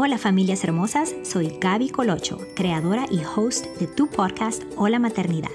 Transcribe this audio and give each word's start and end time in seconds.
Hola 0.00 0.16
familias 0.16 0.62
hermosas, 0.62 1.12
soy 1.24 1.58
Gaby 1.60 1.88
Colocho, 1.88 2.38
creadora 2.54 3.06
y 3.10 3.20
host 3.24 3.66
de 3.80 3.88
tu 3.88 4.06
podcast 4.08 4.62
Hola 4.76 5.00
Maternidad, 5.00 5.50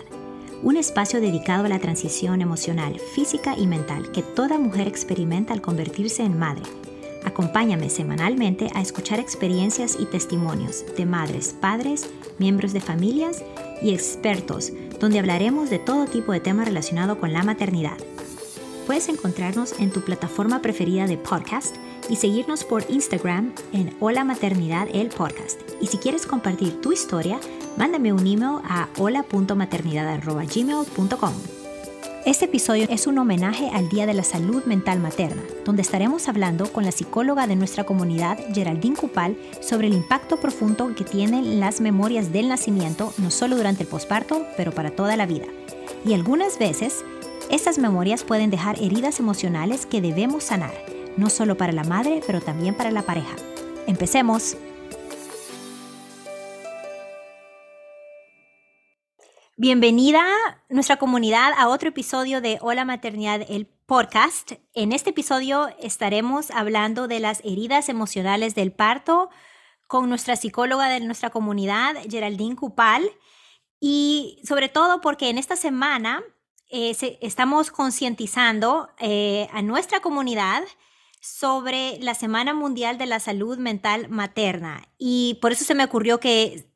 un 0.61 0.75
espacio 0.75 1.21
dedicado 1.21 1.63
a 1.63 1.69
la 1.69 1.79
transición 1.79 2.41
emocional, 2.41 2.99
física 2.99 3.55
y 3.57 3.67
mental 3.67 4.11
que 4.11 4.21
toda 4.21 4.57
mujer 4.57 4.89
experimenta 4.89 5.53
al 5.53 5.61
convertirse 5.61 6.23
en 6.23 6.37
madre. 6.37 6.63
Acompáñame 7.23 7.89
semanalmente 7.89 8.69
a 8.75 8.81
escuchar 8.81 9.21
experiencias 9.21 9.95
y 9.97 10.07
testimonios 10.07 10.83
de 10.97 11.05
madres, 11.05 11.55
padres, 11.61 12.09
miembros 12.37 12.73
de 12.73 12.81
familias 12.81 13.41
y 13.81 13.93
expertos, 13.93 14.73
donde 14.99 15.19
hablaremos 15.19 15.69
de 15.69 15.79
todo 15.79 16.05
tipo 16.05 16.33
de 16.33 16.41
temas 16.41 16.67
relacionados 16.67 17.17
con 17.17 17.31
la 17.31 17.43
maternidad. 17.43 17.95
Puedes 18.87 19.07
encontrarnos 19.07 19.79
en 19.79 19.89
tu 19.89 20.01
plataforma 20.01 20.61
preferida 20.61 21.07
de 21.07 21.17
podcast 21.17 21.77
y 22.09 22.17
seguirnos 22.17 22.63
por 22.63 22.85
Instagram 22.89 23.53
en 23.71 23.95
Hola 23.99 24.23
Maternidad 24.23 24.87
el 24.93 25.09
Podcast. 25.09 25.59
Y 25.81 25.87
si 25.87 25.97
quieres 25.97 26.25
compartir 26.25 26.81
tu 26.81 26.91
historia, 26.91 27.39
mándame 27.77 28.11
un 28.13 28.27
email 28.27 28.59
a 28.63 28.89
hola.maternidad.gmail.com. 28.97 31.33
Este 32.25 32.45
episodio 32.45 32.87
es 32.89 33.05
un 33.05 33.17
homenaje 33.17 33.69
al 33.73 33.89
Día 33.89 34.05
de 34.05 34.13
la 34.13 34.23
Salud 34.23 34.63
Mental 34.63 35.01
Materna, 35.01 35.43
donde 35.65 35.81
estaremos 35.81 36.29
hablando 36.29 36.71
con 36.71 36.85
la 36.85 36.93
psicóloga 36.93 37.47
de 37.47 37.57
nuestra 37.57 37.83
comunidad, 37.83 38.39
Geraldine 38.53 38.95
Cupal, 38.95 39.35
sobre 39.59 39.87
el 39.87 39.93
impacto 39.93 40.37
profundo 40.37 40.95
que 40.95 41.03
tienen 41.03 41.59
las 41.59 41.81
memorias 41.81 42.31
del 42.31 42.47
nacimiento, 42.47 43.11
no 43.17 43.29
solo 43.29 43.57
durante 43.57 43.83
el 43.83 43.89
posparto, 43.89 44.45
pero 44.55 44.71
para 44.71 44.91
toda 44.91 45.17
la 45.17 45.25
vida. 45.25 45.47
Y 46.05 46.13
algunas 46.13 46.59
veces 46.59 47.03
estas 47.51 47.77
memorias 47.77 48.23
pueden 48.23 48.49
dejar 48.49 48.81
heridas 48.81 49.19
emocionales 49.19 49.85
que 49.85 49.99
debemos 49.99 50.45
sanar, 50.45 50.73
no 51.17 51.29
solo 51.29 51.55
para 51.55 51.71
la 51.71 51.83
madre, 51.83 52.21
pero 52.25 52.41
también 52.41 52.75
para 52.75 52.91
la 52.91 53.03
pareja. 53.03 53.35
Empecemos. 53.87 54.57
Bienvenida 59.55 60.23
nuestra 60.69 60.97
comunidad 60.97 61.53
a 61.57 61.69
otro 61.69 61.89
episodio 61.89 62.41
de 62.41 62.57
Hola 62.61 62.85
Maternidad, 62.85 63.45
el 63.47 63.67
podcast. 63.67 64.53
En 64.73 64.91
este 64.91 65.11
episodio 65.11 65.69
estaremos 65.79 66.49
hablando 66.51 67.07
de 67.07 67.19
las 67.19 67.39
heridas 67.43 67.87
emocionales 67.87 68.55
del 68.55 68.71
parto 68.71 69.29
con 69.87 70.09
nuestra 70.09 70.35
psicóloga 70.35 70.89
de 70.89 71.01
nuestra 71.01 71.29
comunidad, 71.29 71.95
Geraldine 72.09 72.55
Cupal. 72.55 73.09
Y 73.79 74.41
sobre 74.43 74.69
todo 74.69 75.01
porque 75.01 75.29
en 75.29 75.37
esta 75.37 75.55
semana 75.55 76.23
eh, 76.71 76.95
estamos 77.21 77.69
concientizando 77.69 78.89
eh, 78.97 79.47
a 79.53 79.61
nuestra 79.61 79.99
comunidad 79.99 80.63
sobre 81.23 81.97
la 82.01 82.15
Semana 82.15 82.53
Mundial 82.53 82.97
de 82.97 83.05
la 83.05 83.21
Salud 83.21 83.57
Mental 83.57 84.09
Materna. 84.09 84.89
Y 84.97 85.39
por 85.41 85.53
eso 85.53 85.63
se 85.63 85.73
me 85.73 85.85
ocurrió 85.85 86.19
que 86.19 86.69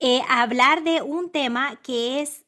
eh, 0.00 0.22
hablar 0.28 0.82
de 0.82 1.02
un 1.02 1.30
tema 1.30 1.76
que 1.76 2.20
es, 2.20 2.44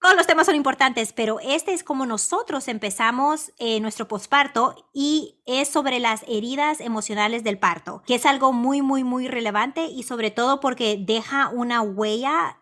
todos 0.00 0.16
los 0.16 0.26
temas 0.26 0.46
son 0.46 0.54
importantes, 0.54 1.12
pero 1.12 1.40
este 1.40 1.74
es 1.74 1.84
como 1.84 2.06
nosotros 2.06 2.68
empezamos 2.68 3.52
nuestro 3.80 4.08
posparto 4.08 4.88
y 4.94 5.42
es 5.44 5.68
sobre 5.68 6.00
las 6.00 6.22
heridas 6.26 6.80
emocionales 6.80 7.44
del 7.44 7.58
parto, 7.58 8.02
que 8.06 8.14
es 8.14 8.24
algo 8.24 8.52
muy, 8.52 8.80
muy, 8.80 9.04
muy 9.04 9.28
relevante 9.28 9.86
y 9.86 10.04
sobre 10.04 10.30
todo 10.30 10.60
porque 10.60 10.96
deja 10.98 11.50
una 11.50 11.82
huella 11.82 12.58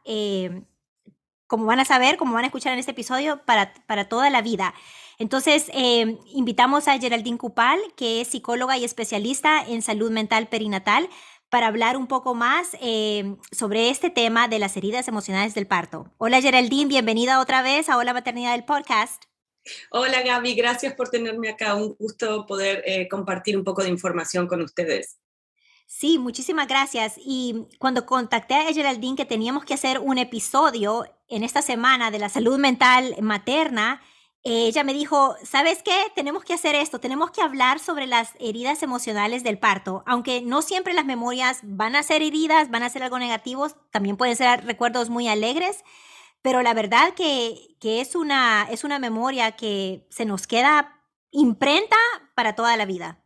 como 1.47 1.67
van 1.67 1.78
a 1.78 1.84
saber, 1.84 2.17
como 2.17 2.34
van 2.34 2.45
a 2.45 2.47
escuchar 2.48 2.72
en 2.72 2.81
este 2.81 2.92
episodio, 2.92 3.45
para, 3.45 3.72
para 3.87 4.09
toda 4.09 4.31
la 4.31 4.42
vida. 4.42 4.75
Entonces, 5.19 5.70
eh, 5.73 6.19
invitamos 6.33 6.89
a 6.89 6.98
Geraldine 6.98 7.39
Cupal, 7.39 7.79
que 7.97 8.20
es 8.20 8.29
psicóloga 8.29 8.77
y 8.79 8.84
especialista 8.84 9.65
en 9.67 9.83
salud 9.83 10.11
mental 10.11 10.48
perinatal, 10.48 11.09
para 11.48 11.69
hablar 11.69 11.97
un 11.97 12.09
poco 12.09 12.34
más 12.34 12.77
eh, 12.81 13.37
sobre 13.53 13.89
este 13.89 14.11
tema 14.11 14.48
de 14.48 14.59
las 14.59 14.77
heridas 14.77 15.06
emocionales 15.06 15.55
del 15.55 15.69
parto. 15.69 16.12
Hola 16.19 16.41
Geraldine, 16.41 16.89
bienvenida 16.89 17.41
otra 17.41 17.62
vez 17.62 17.89
a 17.89 17.97
Hola 17.97 18.12
Maternidad 18.12 18.53
del 18.53 18.65
Podcast. 18.65 19.25
Hola 19.91 20.22
Gaby, 20.22 20.55
gracias 20.55 20.94
por 20.94 21.11
tenerme 21.11 21.49
acá. 21.49 21.75
Un 21.75 21.94
gusto 21.94 22.44
poder 22.47 22.83
eh, 22.87 23.09
compartir 23.09 23.56
un 23.56 23.65
poco 23.65 23.83
de 23.83 23.88
información 23.88 24.49
con 24.49 24.62
ustedes. 24.62 25.19
Sí, 25.87 26.19
muchísimas 26.19 26.67
gracias. 26.67 27.15
Y 27.25 27.67
cuando 27.78 28.05
contacté 28.05 28.55
a 28.55 28.72
Geraldine 28.72 29.17
que 29.17 29.25
teníamos 29.25 29.65
que 29.65 29.75
hacer 29.75 30.00
un 30.00 30.19
episodio 30.19 31.05
en 31.28 31.44
esta 31.44 31.62
semana 31.62 32.11
de 32.11 32.19
la 32.19 32.28
salud 32.31 32.59
mental 32.59 33.15
materna, 33.21 34.03
ella 34.44 34.84
me 34.84 34.93
dijo, 34.93 35.37
¿sabes 35.43 35.82
qué? 35.82 36.12
Tenemos 36.15 36.44
que 36.44 36.53
hacer 36.53 36.75
esto, 36.75 37.00
tenemos 37.00 37.31
que 37.31 37.41
hablar 37.41 37.78
sobre 37.78 38.06
las 38.06 38.32
heridas 38.38 38.82
emocionales 38.82 39.43
del 39.43 39.59
parto, 39.59 40.03
aunque 40.06 40.43
no 40.43 40.60
siempre 40.60 40.93
las 40.93 41.06
memorias 41.06 41.60
van 41.62 41.97
a 41.97 42.03
ser 42.03 42.22
heridas, 42.22 42.71
van 42.71 42.82
a 42.82 42.91
ser 42.91 43.03
algo 43.03 43.19
negativos, 43.19 43.77
también 43.91 44.19
pueden 44.19 44.37
ser 44.37 44.65
recuerdos 44.66 45.09
muy 45.09 45.28
alegres, 45.28 45.82
pero 46.43 46.60
la 46.60 46.75
verdad 46.75 47.15
que, 47.15 47.75
que 47.81 48.03
es, 48.03 48.15
una, 48.15 48.69
es 48.71 48.84
una 48.84 48.99
memoria 48.99 49.53
que 49.53 50.06
se 50.10 50.27
nos 50.27 50.47
queda 50.47 51.00
imprenta 51.31 51.97
para 52.34 52.55
toda 52.55 52.76
la 52.76 52.84
vida. 52.84 53.24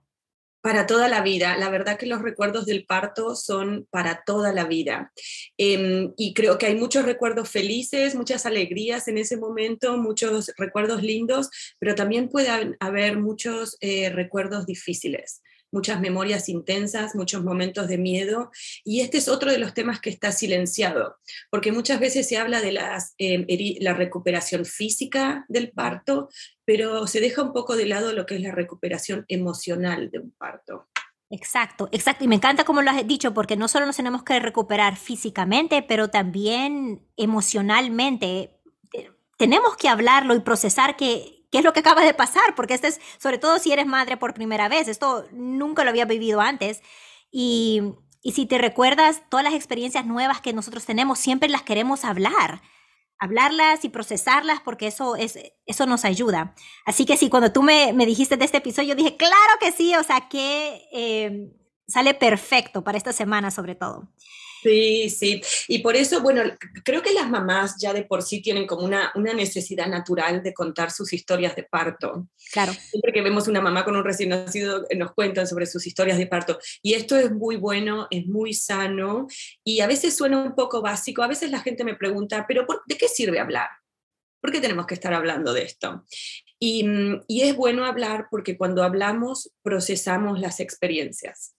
Para 0.69 0.87
toda 0.87 1.09
la 1.09 1.23
vida. 1.23 1.57
La 1.57 1.71
verdad 1.71 1.97
que 1.97 2.05
los 2.05 2.21
recuerdos 2.21 2.67
del 2.67 2.85
parto 2.85 3.35
son 3.35 3.87
para 3.91 4.23
toda 4.27 4.53
la 4.53 4.67
vida. 4.67 5.13
Em, 5.57 6.13
y 6.19 6.35
creo 6.35 6.59
que 6.59 6.67
hay 6.67 6.75
muchos 6.75 7.07
recuerdos 7.07 7.49
felices, 7.49 8.15
muchas 8.15 8.45
alegrías 8.45 9.09
en 9.09 9.17
ese 9.17 9.39
momento, 9.39 9.97
muchos 9.97 10.53
recuerdos 10.59 11.03
lindos, 11.03 11.49
pero 11.79 11.95
también 11.95 12.29
puede 12.29 12.51
haber 12.81 13.17
muchos 13.17 13.79
eh, 13.81 14.11
recuerdos 14.11 14.67
difíciles 14.67 15.41
muchas 15.71 16.01
memorias 16.01 16.49
intensas, 16.49 17.15
muchos 17.15 17.45
momentos 17.45 17.89
de 17.89 17.99
miedo. 17.99 18.51
Y 18.85 19.01
este 19.01 19.19
es 19.19 19.29
otro 19.29 19.51
de 19.51 19.59
los 19.59 19.75
temas 19.75 20.01
que 20.01 20.11
está 20.11 20.33
silenciado, 20.33 21.17
porque 21.51 21.73
muchas 21.73 22.01
veces 22.01 22.29
se 22.29 22.37
habla 22.37 22.61
de 22.61 22.79
em, 23.19 23.47
la 23.81 23.95
recuperación 23.95 24.65
física 24.65 25.45
del 25.49 25.71
parto, 25.71 26.29
pero 26.65 27.07
se 27.07 27.21
deja 27.21 27.43
un 27.43 27.53
poco 27.53 27.77
de 27.77 27.87
lado 27.87 28.13
lo 28.13 28.27
que 28.27 28.37
es 28.37 28.41
la 28.41 28.53
recuperación 28.53 29.25
emocional 29.29 30.11
de 30.11 30.19
un 30.21 30.31
parto. 30.33 30.89
Exacto, 31.31 31.89
exacto. 31.93 32.25
Y 32.25 32.29
me 32.29 32.37
encanta 32.37 32.65
como 32.65 32.81
lo 32.81 32.91
has 32.91 33.07
dicho, 33.07 33.35
porque 33.35 33.57
no 33.57 33.69
solo 33.69 33.85
nos 33.85 33.97
tenemos 33.97 34.23
que 34.23 34.41
recuperar 34.41 34.97
físicamente, 34.97 35.83
pero 35.83 36.09
también 36.09 37.07
emocionalmente. 37.17 38.55
Tenemos 39.37 39.77
que 39.77 39.89
hablarlo 39.89 40.35
y 40.35 40.41
procesar 40.41 40.97
que 40.97 41.38
qué 41.51 41.59
es 41.59 41.65
lo 41.65 41.73
que 41.73 41.81
acaba 41.81 42.03
de 42.03 42.15
pasar, 42.15 42.55
porque 42.55 42.75
este 42.75 42.89
es, 42.89 43.01
sobre 43.19 43.39
todo 43.39 43.59
si 43.59 43.73
eres 43.73 43.87
madre 43.87 44.17
por 44.17 44.35
primera 44.35 44.69
vez, 44.69 44.89
esto 44.89 45.27
nunca 45.33 45.85
lo 45.85 45.91
había 45.91 46.05
vivido 46.05 46.41
antes. 46.41 46.83
Y, 47.31 47.83
y 48.23 48.33
si 48.33 48.47
te 48.47 48.59
recuerdas, 48.59 49.23
todas 49.29 49.45
las 49.45 49.55
experiencias 49.55 50.07
nuevas 50.07 50.41
que 50.41 50.53
nosotros 50.53 50.85
tenemos, 50.85 51.19
siempre 51.19 51.49
las 51.49 51.63
queremos 51.63 52.05
hablar 52.05 52.61
hablarlas 53.19 53.85
y 53.85 53.89
procesarlas 53.89 54.61
porque 54.61 54.87
eso, 54.87 55.17
es, 55.17 55.39
eso 55.67 55.87
nos 55.87 56.05
ayuda. 56.05 56.55
Así 56.85 57.05
que 57.05 57.17
sí, 57.17 57.29
cuando 57.29 57.53
tú 57.53 57.63
me, 57.63 57.93
me 57.93 58.07
dijiste 58.07 58.37
de 58.37 58.45
este 58.45 58.59
episodio, 58.59 58.95
dije, 58.95 59.17
claro 59.17 59.59
que 59.61 59.73
sí, 59.73 59.95
o 59.97 60.03
sea, 60.03 60.29
que 60.29 60.89
eh, 60.93 61.53
sale 61.87 62.15
perfecto 62.15 62.85
para 62.85 62.99
esta 62.99 63.13
semana 63.13 63.51
sobre 63.51 63.75
todo. 63.75 64.09
Sí, 64.63 65.09
sí. 65.11 65.41
Y 65.69 65.79
por 65.79 65.97
eso, 65.97 66.21
bueno, 66.21 66.43
creo 66.85 67.03
que 67.03 67.13
las 67.13 67.31
mamás 67.31 67.77
ya 67.81 67.93
de 67.93 68.03
por 68.03 68.23
sí 68.23 68.43
tienen 68.43 68.67
como 68.67 68.85
una, 68.85 69.13
una 69.15 69.33
necesidad 69.33 69.87
natural 69.87 70.43
de 70.43 70.53
contar 70.53 70.91
sus 70.91 71.13
historias 71.13 71.55
de 71.55 71.63
parto. 71.63 72.29
Claro. 72.53 72.73
Siempre 72.73 73.13
que 73.13 73.23
vemos 73.23 73.47
una 73.47 73.61
mamá 73.61 73.85
con 73.85 73.97
un 73.97 74.05
recién 74.05 74.31
nacido, 74.31 74.85
eh, 74.91 74.97
nos 74.97 75.13
cuentan 75.13 75.47
sobre 75.47 75.67
sus 75.67 75.87
historias 75.87 76.19
de 76.19 76.27
parto. 76.27 76.59
Y 76.83 76.95
esto 76.95 77.17
es 77.17 77.31
muy 77.31 77.57
bueno, 77.57 78.09
es 78.11 78.27
muy 78.27 78.55
sano. 78.55 79.27
Y 79.63 79.81
a 79.81 79.87
veces 79.87 80.17
suena 80.17 80.43
un 80.43 80.55
poco 80.55 80.83
básico. 80.83 81.23
A 81.23 81.29
veces 81.29 81.51
la 81.51 81.61
gente 81.61 81.85
me 81.85 81.95
pregunta, 81.95 82.45
¿pero 82.49 82.67
¿de 82.87 82.97
qué 82.97 83.09
sirve 83.09 83.39
hablar? 83.39 83.69
¿Por 84.41 84.53
qué 84.53 84.61
tenemos 84.61 84.87
que 84.87 84.95
estar 84.95 85.15
hablando 85.15 85.53
de 85.53 85.63
esto? 85.63 86.05
Y, 86.59 86.85
mm, 86.85 87.25
y 87.29 87.43
es 87.43 87.55
bueno 87.55 87.85
hablar 87.85 88.27
porque 88.31 88.57
cuando 88.57 88.83
hablamos 88.83 89.53
procesamos 89.63 90.41
las 90.41 90.59
experiencias. 90.59 91.55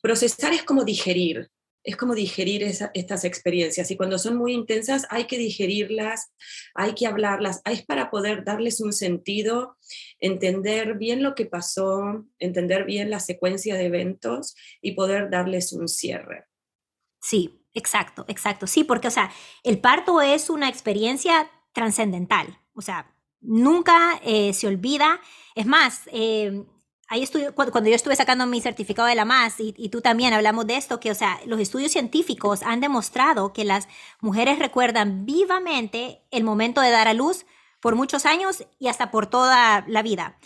Procesar 0.00 0.52
es 0.52 0.64
como 0.64 0.84
digerir, 0.84 1.50
es 1.84 1.96
como 1.96 2.14
digerir 2.14 2.62
estas 2.62 3.24
experiencias 3.24 3.90
y 3.90 3.96
cuando 3.96 4.18
son 4.18 4.36
muy 4.36 4.52
intensas 4.52 5.06
hay 5.10 5.24
que 5.24 5.38
digerirlas, 5.38 6.32
hay 6.74 6.94
que 6.94 7.06
hablarlas, 7.06 7.60
es 7.64 7.84
para 7.84 8.10
poder 8.10 8.44
darles 8.44 8.80
un 8.80 8.92
sentido, 8.92 9.76
entender 10.20 10.94
bien 10.94 11.22
lo 11.22 11.34
que 11.34 11.46
pasó, 11.46 12.24
entender 12.38 12.84
bien 12.84 13.10
la 13.10 13.20
secuencia 13.20 13.74
de 13.74 13.86
eventos 13.86 14.54
y 14.80 14.92
poder 14.92 15.30
darles 15.30 15.72
un 15.72 15.88
cierre. 15.88 16.46
Sí, 17.20 17.64
exacto, 17.74 18.24
exacto. 18.28 18.66
Sí, 18.66 18.84
porque, 18.84 19.08
o 19.08 19.12
sea, 19.12 19.32
el 19.62 19.78
parto 19.78 20.20
es 20.20 20.50
una 20.50 20.68
experiencia 20.68 21.50
trascendental, 21.72 22.58
o 22.74 22.82
sea, 22.82 23.12
nunca 23.40 24.20
eh, 24.24 24.52
se 24.52 24.66
olvida. 24.66 25.20
Es 25.54 25.66
más, 25.66 26.02
eh, 26.12 26.64
ahí 27.12 27.28
cuando, 27.54 27.90
yo 27.90 27.94
estuve 27.94 28.16
sacando 28.16 28.46
mi 28.46 28.62
certificado 28.62 29.06
de 29.06 29.14
la 29.14 29.26
MAS 29.26 29.56
y, 29.58 29.88
tú 29.90 30.00
también 30.00 30.32
hablamos 30.32 30.66
de 30.66 30.76
esto, 30.76 30.98
que 30.98 31.10
o 31.10 31.14
sea, 31.14 31.38
los 31.44 31.60
estudios 31.60 31.92
científicos 31.92 32.62
han 32.62 32.80
demostrado 32.80 33.52
que 33.52 33.64
las 33.64 33.86
mujeres 34.20 34.58
recuerdan 34.58 35.26
vivamente 35.26 36.22
el 36.30 36.42
momento 36.42 36.80
de 36.80 36.90
dar 36.90 37.08
a 37.08 37.12
luz 37.12 37.44
por 37.80 37.96
muchos 37.96 38.24
años 38.24 38.64
y 38.78 38.88
hasta 38.88 39.10
por 39.10 39.26
toda 39.26 39.84
la 39.88 40.02
vida. 40.02 40.38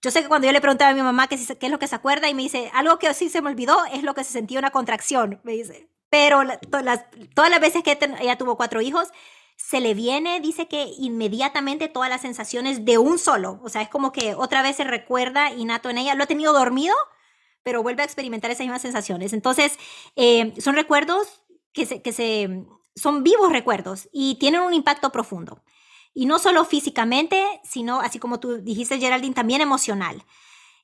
yo 0.00 0.10
sé 0.10 0.22
que 0.22 0.28
cuando 0.28 0.46
yo 0.46 0.52
le 0.52 0.62
preguntaba 0.62 0.92
a 0.92 0.94
mi 0.94 1.02
mamá 1.02 1.26
qué, 1.28 1.36
qué 1.36 1.66
es 1.66 1.72
lo 1.72 1.78
que 1.78 1.88
se 1.88 1.94
acuerda 1.94 2.28
y 2.30 2.34
me 2.34 2.42
dice, 2.42 2.70
algo 2.72 2.98
que 2.98 3.12
sí 3.12 3.28
se 3.28 3.42
me 3.42 3.50
olvidó 3.50 3.84
es 3.92 4.02
lo 4.02 4.14
que 4.14 4.24
se 4.24 4.32
sentía 4.32 4.58
una 4.58 4.70
contracción, 4.70 5.40
me 5.44 5.52
dice. 5.52 5.90
Pero 6.08 6.40
todas, 6.70 6.84
las, 6.84 7.04
todas 7.34 7.50
las 7.50 7.60
veces 7.60 7.82
que 7.82 7.98
ella 8.20 8.38
tuvo 8.38 8.56
cuatro 8.56 8.80
hijos, 8.80 9.08
se 9.56 9.80
le 9.80 9.94
viene, 9.94 10.40
dice 10.40 10.68
que 10.68 10.92
inmediatamente 10.98 11.88
todas 11.88 12.10
las 12.10 12.22
sensaciones 12.22 12.84
de 12.84 12.98
un 12.98 13.18
solo. 13.18 13.60
O 13.62 13.68
sea, 13.68 13.82
es 13.82 13.88
como 13.88 14.12
que 14.12 14.34
otra 14.34 14.62
vez 14.62 14.76
se 14.76 14.84
recuerda 14.84 15.52
innato 15.52 15.90
en 15.90 15.98
ella. 15.98 16.14
Lo 16.14 16.24
ha 16.24 16.28
tenido 16.28 16.52
dormido, 16.52 16.94
pero 17.62 17.82
vuelve 17.82 18.02
a 18.02 18.04
experimentar 18.04 18.50
esas 18.50 18.66
mismas 18.66 18.82
sensaciones. 18.82 19.32
Entonces, 19.32 19.78
eh, 20.16 20.52
son 20.60 20.74
recuerdos 20.74 21.42
que 21.72 21.86
se, 21.86 22.02
que 22.02 22.12
se, 22.12 22.64
son 22.94 23.22
vivos 23.22 23.50
recuerdos 23.52 24.08
y 24.12 24.36
tienen 24.36 24.60
un 24.60 24.74
impacto 24.74 25.10
profundo. 25.10 25.62
Y 26.12 26.26
no 26.26 26.38
solo 26.38 26.64
físicamente, 26.64 27.42
sino, 27.64 28.00
así 28.00 28.18
como 28.18 28.38
tú 28.38 28.58
dijiste, 28.58 29.00
Geraldine, 29.00 29.34
también 29.34 29.60
emocional. 29.60 30.24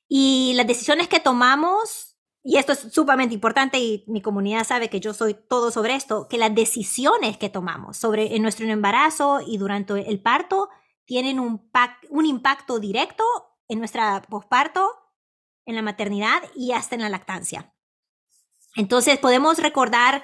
Y 0.09 0.53
las 0.55 0.67
decisiones 0.67 1.07
que 1.07 1.21
tomamos, 1.21 2.10
y 2.43 2.57
esto 2.57 2.73
es 2.73 2.79
sumamente 2.91 3.35
importante 3.35 3.79
y 3.79 4.03
mi 4.07 4.21
comunidad 4.21 4.65
sabe 4.65 4.89
que 4.89 4.99
yo 4.99 5.13
soy 5.13 5.33
todo 5.33 5.71
sobre 5.71 5.95
esto, 5.95 6.27
que 6.27 6.37
las 6.37 6.53
decisiones 6.53 7.37
que 7.37 7.49
tomamos 7.49 7.97
sobre 7.97 8.35
en 8.35 8.41
nuestro 8.41 8.65
embarazo 8.67 9.41
y 9.45 9.57
durante 9.57 10.09
el 10.09 10.21
parto 10.21 10.69
tienen 11.05 11.39
un, 11.39 11.69
un 12.09 12.25
impacto 12.25 12.79
directo 12.79 13.23
en 13.67 13.79
nuestra 13.79 14.21
posparto, 14.23 14.89
en 15.65 15.75
la 15.75 15.81
maternidad 15.81 16.41
y 16.55 16.71
hasta 16.71 16.95
en 16.95 17.01
la 17.01 17.09
lactancia. 17.09 17.73
Entonces 18.75 19.19
podemos 19.19 19.59
recordar 19.59 20.23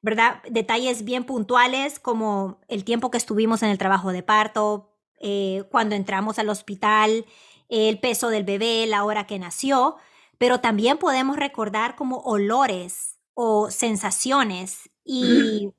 ¿verdad? 0.00 0.42
Detalles 0.48 1.04
bien 1.04 1.24
puntuales 1.24 1.98
como 1.98 2.60
el 2.68 2.84
tiempo 2.84 3.10
que 3.10 3.18
estuvimos 3.18 3.62
en 3.62 3.70
el 3.70 3.78
trabajo 3.78 4.12
de 4.12 4.22
parto, 4.22 4.96
eh, 5.20 5.64
cuando 5.70 5.96
entramos 5.96 6.38
al 6.38 6.48
hospital, 6.48 7.26
el 7.68 7.98
peso 7.98 8.30
del 8.30 8.44
bebé, 8.44 8.86
la 8.86 9.04
hora 9.04 9.26
que 9.26 9.38
nació, 9.38 9.96
pero 10.38 10.60
también 10.60 10.98
podemos 10.98 11.36
recordar 11.36 11.96
como 11.96 12.18
olores 12.18 13.18
o 13.34 13.70
sensaciones 13.70 14.90
y, 15.04 15.72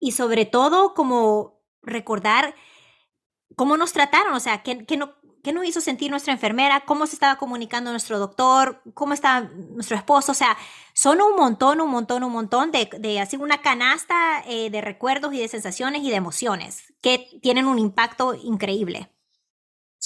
y 0.00 0.12
sobre 0.12 0.44
todo 0.44 0.94
como 0.94 1.60
recordar 1.82 2.54
cómo 3.56 3.76
nos 3.76 3.92
trataron, 3.92 4.34
o 4.34 4.40
sea, 4.40 4.62
que, 4.62 4.84
que 4.84 4.96
no, 4.96 5.14
qué 5.46 5.52
nos 5.52 5.64
hizo 5.64 5.80
sentir 5.80 6.10
nuestra 6.10 6.32
enfermera, 6.32 6.80
cómo 6.80 7.06
se 7.06 7.14
estaba 7.14 7.36
comunicando 7.36 7.92
nuestro 7.92 8.18
doctor, 8.18 8.82
cómo 8.94 9.14
está 9.14 9.42
nuestro 9.42 9.96
esposo. 9.96 10.32
O 10.32 10.34
sea, 10.34 10.56
son 10.92 11.22
un 11.22 11.36
montón, 11.36 11.80
un 11.80 11.88
montón, 11.88 12.24
un 12.24 12.32
montón 12.32 12.72
de, 12.72 12.90
de 12.98 13.20
así 13.20 13.36
una 13.36 13.62
canasta 13.62 14.42
eh, 14.48 14.70
de 14.70 14.80
recuerdos 14.80 15.32
y 15.34 15.38
de 15.38 15.46
sensaciones 15.46 16.02
y 16.02 16.10
de 16.10 16.16
emociones 16.16 16.92
que 17.00 17.38
tienen 17.42 17.66
un 17.66 17.78
impacto 17.78 18.34
increíble. 18.34 19.08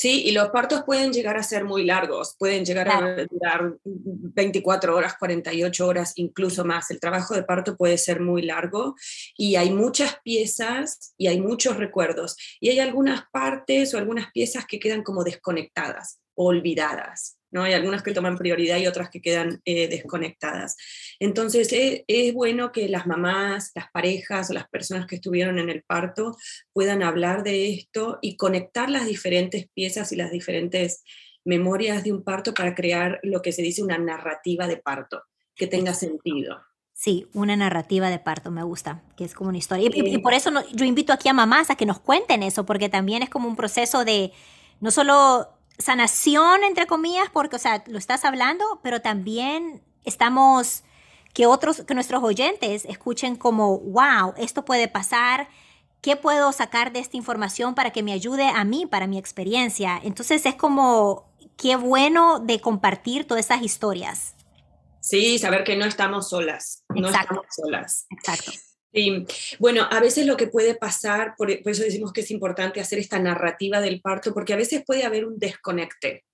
Sí, 0.00 0.22
y 0.24 0.32
los 0.32 0.48
partos 0.48 0.84
pueden 0.86 1.12
llegar 1.12 1.36
a 1.36 1.42
ser 1.42 1.64
muy 1.64 1.84
largos, 1.84 2.34
pueden 2.38 2.64
llegar 2.64 2.88
a 2.88 3.26
durar 3.26 3.76
24 3.84 4.96
horas, 4.96 5.14
48 5.18 5.86
horas, 5.86 6.14
incluso 6.16 6.64
más. 6.64 6.90
El 6.90 6.98
trabajo 6.98 7.34
de 7.34 7.42
parto 7.42 7.76
puede 7.76 7.98
ser 7.98 8.18
muy 8.18 8.40
largo 8.40 8.94
y 9.36 9.56
hay 9.56 9.68
muchas 9.68 10.16
piezas 10.24 11.12
y 11.18 11.26
hay 11.26 11.38
muchos 11.38 11.76
recuerdos. 11.76 12.38
Y 12.60 12.70
hay 12.70 12.78
algunas 12.78 13.24
partes 13.30 13.92
o 13.92 13.98
algunas 13.98 14.32
piezas 14.32 14.64
que 14.64 14.80
quedan 14.80 15.02
como 15.02 15.22
desconectadas 15.22 16.18
olvidadas. 16.34 17.36
¿No? 17.50 17.62
Hay 17.62 17.72
algunas 17.72 18.02
que 18.02 18.12
toman 18.12 18.38
prioridad 18.38 18.78
y 18.78 18.86
otras 18.86 19.10
que 19.10 19.20
quedan 19.20 19.60
eh, 19.64 19.88
desconectadas. 19.88 20.76
Entonces, 21.18 21.72
eh, 21.72 22.04
es 22.06 22.34
bueno 22.34 22.72
que 22.72 22.88
las 22.88 23.06
mamás, 23.06 23.72
las 23.74 23.90
parejas 23.90 24.50
o 24.50 24.54
las 24.54 24.68
personas 24.68 25.06
que 25.06 25.16
estuvieron 25.16 25.58
en 25.58 25.70
el 25.70 25.82
parto 25.82 26.36
puedan 26.72 27.02
hablar 27.02 27.42
de 27.42 27.72
esto 27.72 28.18
y 28.22 28.36
conectar 28.36 28.90
las 28.90 29.06
diferentes 29.06 29.68
piezas 29.74 30.12
y 30.12 30.16
las 30.16 30.30
diferentes 30.30 31.02
memorias 31.44 32.04
de 32.04 32.12
un 32.12 32.22
parto 32.22 32.54
para 32.54 32.74
crear 32.74 33.18
lo 33.22 33.42
que 33.42 33.52
se 33.52 33.62
dice 33.62 33.82
una 33.82 33.98
narrativa 33.98 34.66
de 34.66 34.76
parto, 34.76 35.22
que 35.54 35.66
tenga 35.66 35.94
sentido. 35.94 36.60
Sí, 36.92 37.26
una 37.32 37.56
narrativa 37.56 38.10
de 38.10 38.18
parto 38.18 38.50
me 38.50 38.62
gusta, 38.62 39.02
que 39.16 39.24
es 39.24 39.32
como 39.32 39.48
una 39.48 39.56
historia. 39.56 39.88
Y, 39.90 40.18
por 40.18 40.34
eso 40.34 40.50
yo 40.74 40.84
invito 40.84 41.14
aquí 41.14 41.30
a 41.30 41.32
mamás 41.32 41.70
a 41.70 41.74
que 41.74 41.86
nos 41.86 41.98
cuenten 41.98 42.42
eso, 42.42 42.66
porque 42.66 42.90
también 42.90 43.22
es 43.22 43.30
como 43.30 43.48
un 43.48 43.56
proceso 43.56 44.04
de 44.04 44.32
no 44.80 44.90
solo 44.90 45.48
sanación, 45.80 46.62
entre 46.64 46.86
comillas, 46.86 47.28
porque, 47.32 47.56
o 47.56 47.58
sea, 47.58 47.82
lo 47.86 47.98
estás 47.98 48.24
hablando, 48.24 48.80
pero 48.82 49.00
también 49.00 49.82
estamos, 50.04 50.84
que 51.32 51.46
otros, 51.46 51.82
que 51.82 51.94
nuestros 51.94 52.22
oyentes 52.22 52.84
escuchen 52.84 53.36
como, 53.36 53.78
wow, 53.78 54.34
esto 54.36 54.64
puede 54.64 54.88
pasar, 54.88 55.48
¿qué 56.00 56.16
puedo 56.16 56.52
sacar 56.52 56.92
de 56.92 57.00
esta 57.00 57.16
información 57.16 57.74
para 57.74 57.90
que 57.90 58.02
me 58.02 58.12
ayude 58.12 58.48
a 58.48 58.64
mí, 58.64 58.86
para 58.86 59.06
mi 59.06 59.18
experiencia? 59.18 60.00
Entonces 60.02 60.44
es 60.46 60.54
como, 60.54 61.30
qué 61.56 61.76
bueno 61.76 62.40
de 62.40 62.60
compartir 62.60 63.26
todas 63.26 63.46
esas 63.46 63.62
historias. 63.62 64.34
Sí, 65.00 65.38
saber 65.38 65.64
que 65.64 65.76
no 65.76 65.86
estamos 65.86 66.28
solas, 66.28 66.84
no 66.90 67.08
estamos 67.08 67.46
solas. 67.50 68.06
Exacto. 68.10 68.52
Sí, 68.92 69.24
bueno, 69.58 69.86
a 69.88 70.00
veces 70.00 70.26
lo 70.26 70.36
que 70.36 70.48
puede 70.48 70.74
pasar, 70.74 71.34
por, 71.36 71.50
eso 71.50 71.82
decimos 71.84 72.12
que 72.12 72.22
es 72.22 72.30
importante 72.30 72.80
hacer 72.80 72.98
esta 72.98 73.20
narrativa 73.20 73.80
del 73.80 74.00
parto, 74.00 74.34
porque 74.34 74.52
a 74.52 74.56
veces 74.56 74.82
puede 74.84 75.04
haber 75.04 75.24
un 75.24 75.38
desconecte 75.38 76.24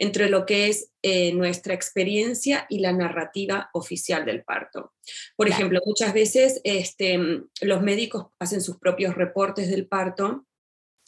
entre 0.00 0.28
lo 0.30 0.46
que 0.46 0.68
es 0.68 0.92
eh, 1.02 1.32
nuestra 1.32 1.74
experiencia 1.74 2.66
y 2.68 2.78
la 2.78 2.92
narrativa 2.92 3.68
oficial 3.72 4.24
del 4.24 4.44
parto. 4.44 4.92
Por 5.34 5.48
ejemplo, 5.48 5.80
muchas 5.84 6.14
veces 6.14 6.60
este, 6.62 7.18
los 7.62 7.82
médicos 7.82 8.26
hacen 8.38 8.60
sus 8.60 8.78
propios 8.78 9.16
reportes 9.16 9.68
del 9.68 9.88
parto 9.88 10.46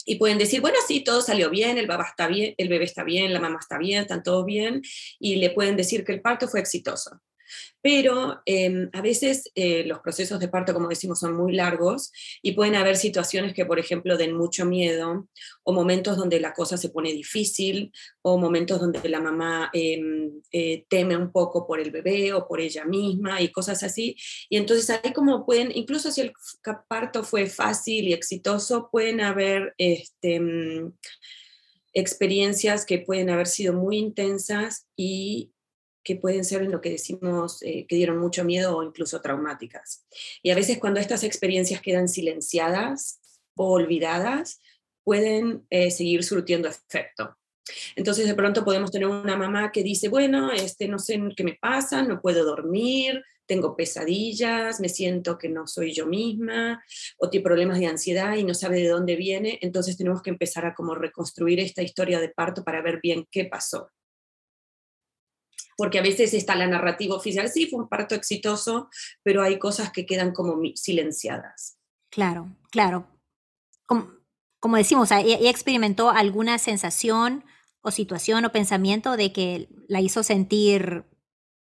y 0.05 0.15
pueden 0.15 0.37
decir, 0.37 0.59
bueno, 0.59 0.77
sí, 0.85 1.05
todo 1.05 1.21
salió 1.21 1.49
bien, 1.49 1.77
el 1.77 1.87
bebé 1.87 2.03
está 2.09 2.27
bien, 2.27 2.53
el 2.57 2.67
bebé 2.67 2.83
está 2.83 3.05
bien, 3.05 3.33
la 3.33 3.39
mamá 3.39 3.59
está 3.61 3.77
bien, 3.77 4.01
están 4.01 4.23
todos 4.23 4.45
bien, 4.45 4.81
y 5.19 5.37
le 5.37 5.51
pueden 5.51 5.77
decir 5.77 6.03
que 6.03 6.11
el 6.11 6.21
parto 6.21 6.49
fue 6.49 6.59
exitoso. 6.59 7.21
Pero 7.81 8.41
em, 8.45 8.89
a 8.93 9.01
veces 9.01 9.51
eh, 9.55 9.83
los 9.85 9.99
procesos 9.99 10.39
de 10.39 10.47
parto, 10.47 10.73
como 10.73 10.87
decimos, 10.87 11.19
son 11.19 11.35
muy 11.35 11.53
largos 11.53 12.11
y 12.41 12.51
pueden 12.53 12.75
haber 12.75 12.97
situaciones 12.97 13.53
que, 13.53 13.65
por 13.65 13.79
ejemplo, 13.79 14.17
den 14.17 14.35
mucho 14.35 14.65
miedo 14.65 15.27
o 15.63 15.73
momentos 15.73 16.17
donde 16.17 16.39
la 16.39 16.53
cosa 16.53 16.77
se 16.77 16.89
pone 16.89 17.11
difícil 17.11 17.91
o 18.21 18.37
momentos 18.37 18.79
donde 18.79 19.07
la 19.09 19.19
mamá 19.19 19.69
em, 19.73 20.41
eh, 20.51 20.85
teme 20.89 21.17
un 21.17 21.31
poco 21.31 21.65
por 21.65 21.79
el 21.79 21.91
bebé 21.91 22.33
o 22.33 22.47
por 22.47 22.61
ella 22.61 22.85
misma 22.85 23.41
y 23.41 23.51
cosas 23.51 23.83
así. 23.83 24.15
Y 24.49 24.57
entonces 24.57 24.89
ahí 24.89 25.13
como 25.13 25.45
pueden, 25.45 25.71
incluso 25.73 26.11
si 26.11 26.21
el 26.21 26.33
parto 26.87 27.23
fue 27.23 27.47
fácil 27.47 28.07
y 28.07 28.13
exitoso, 28.13 28.89
pueden 28.91 29.21
haber... 29.21 29.73
Este, 29.77 30.39
mm, 30.39 30.93
experiencias 31.93 32.85
que 32.85 32.99
pueden 32.99 33.29
haber 33.29 33.47
sido 33.47 33.73
muy 33.73 33.97
intensas 33.97 34.87
y 34.95 35.51
que 36.03 36.15
pueden 36.15 36.45
ser 36.45 36.61
en 36.63 36.71
lo 36.71 36.81
que 36.81 36.91
decimos 36.91 37.61
eh, 37.61 37.85
que 37.87 37.95
dieron 37.95 38.17
mucho 38.17 38.43
miedo 38.43 38.77
o 38.77 38.83
incluso 38.83 39.21
traumáticas. 39.21 40.05
Y 40.41 40.51
a 40.51 40.55
veces 40.55 40.79
cuando 40.79 40.99
estas 40.99 41.23
experiencias 41.23 41.81
quedan 41.81 42.07
silenciadas 42.07 43.19
o 43.55 43.71
olvidadas, 43.71 44.59
pueden 45.03 45.65
eh, 45.69 45.91
seguir 45.91 46.23
surtiendo 46.23 46.67
efecto. 46.67 47.37
Entonces 47.95 48.27
de 48.27 48.35
pronto 48.35 48.65
podemos 48.65 48.91
tener 48.91 49.07
una 49.07 49.37
mamá 49.37 49.71
que 49.71 49.83
dice, 49.83 50.09
bueno, 50.09 50.51
este, 50.51 50.87
no 50.87 50.99
sé 50.99 51.21
qué 51.35 51.43
me 51.43 51.57
pasa, 51.61 52.01
no 52.01 52.21
puedo 52.21 52.43
dormir, 52.43 53.23
tengo 53.45 53.75
pesadillas, 53.75 54.79
me 54.79 54.89
siento 54.89 55.37
que 55.37 55.49
no 55.49 55.67
soy 55.67 55.93
yo 55.93 56.05
misma, 56.05 56.83
o 57.17 57.29
tiene 57.29 57.43
problemas 57.43 57.79
de 57.79 57.87
ansiedad 57.87 58.35
y 58.35 58.43
no 58.43 58.53
sabe 58.53 58.81
de 58.81 58.87
dónde 58.87 59.15
viene. 59.15 59.59
Entonces 59.61 59.97
tenemos 59.97 60.21
que 60.21 60.29
empezar 60.31 60.65
a 60.65 60.73
como 60.73 60.95
reconstruir 60.95 61.59
esta 61.59 61.81
historia 61.81 62.19
de 62.19 62.29
parto 62.29 62.63
para 62.63 62.81
ver 62.81 62.99
bien 63.01 63.27
qué 63.29 63.45
pasó 63.45 63.89
porque 65.77 65.99
a 65.99 66.03
veces 66.03 66.33
está 66.33 66.55
la 66.55 66.67
narrativa 66.67 67.15
oficial, 67.15 67.49
sí, 67.49 67.67
fue 67.67 67.81
un 67.81 67.89
parto 67.89 68.15
exitoso, 68.15 68.89
pero 69.23 69.41
hay 69.41 69.59
cosas 69.59 69.91
que 69.91 70.05
quedan 70.05 70.31
como 70.33 70.59
silenciadas. 70.75 71.77
Claro, 72.09 72.55
claro. 72.71 73.07
Como, 73.85 74.77
decimos, 74.77 75.11
ella 75.11 75.49
experimentó 75.49 76.11
alguna 76.11 76.57
sensación 76.59 77.43
o 77.81 77.91
situación 77.91 78.45
o 78.45 78.51
pensamiento 78.51 79.17
de 79.17 79.33
que 79.33 79.69
la 79.87 80.01
hizo 80.01 80.23
sentir, 80.23 81.03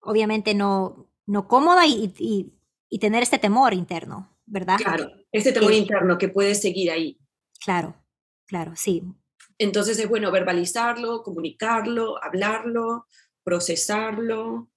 obviamente, 0.02 0.56
no, 0.56 1.08
no 1.26 1.48
cómoda 1.48 1.86
y, 1.86 2.54
tener 3.00 3.22
este 3.22 3.38
temor 3.38 3.74
interno, 3.74 4.36
¿verdad? 4.46 4.78
Claro, 4.78 5.12
este 5.32 5.52
temor 5.52 5.74
eh, 5.74 5.78
interno 5.78 6.18
que 6.18 6.30
puede 6.30 6.56
seguir 6.56 6.90
ahí. 6.90 7.20
Claro, 7.64 7.96
claro, 8.48 8.74
sí. 8.76 9.04
Entonces 9.60 10.00
es 10.00 10.10
bueno 10.10 10.32
verbalizarlo, 10.32 11.24
comunicarlo, 11.24 12.24
hablarlo, 12.24 13.06
procesarlo 13.48 14.68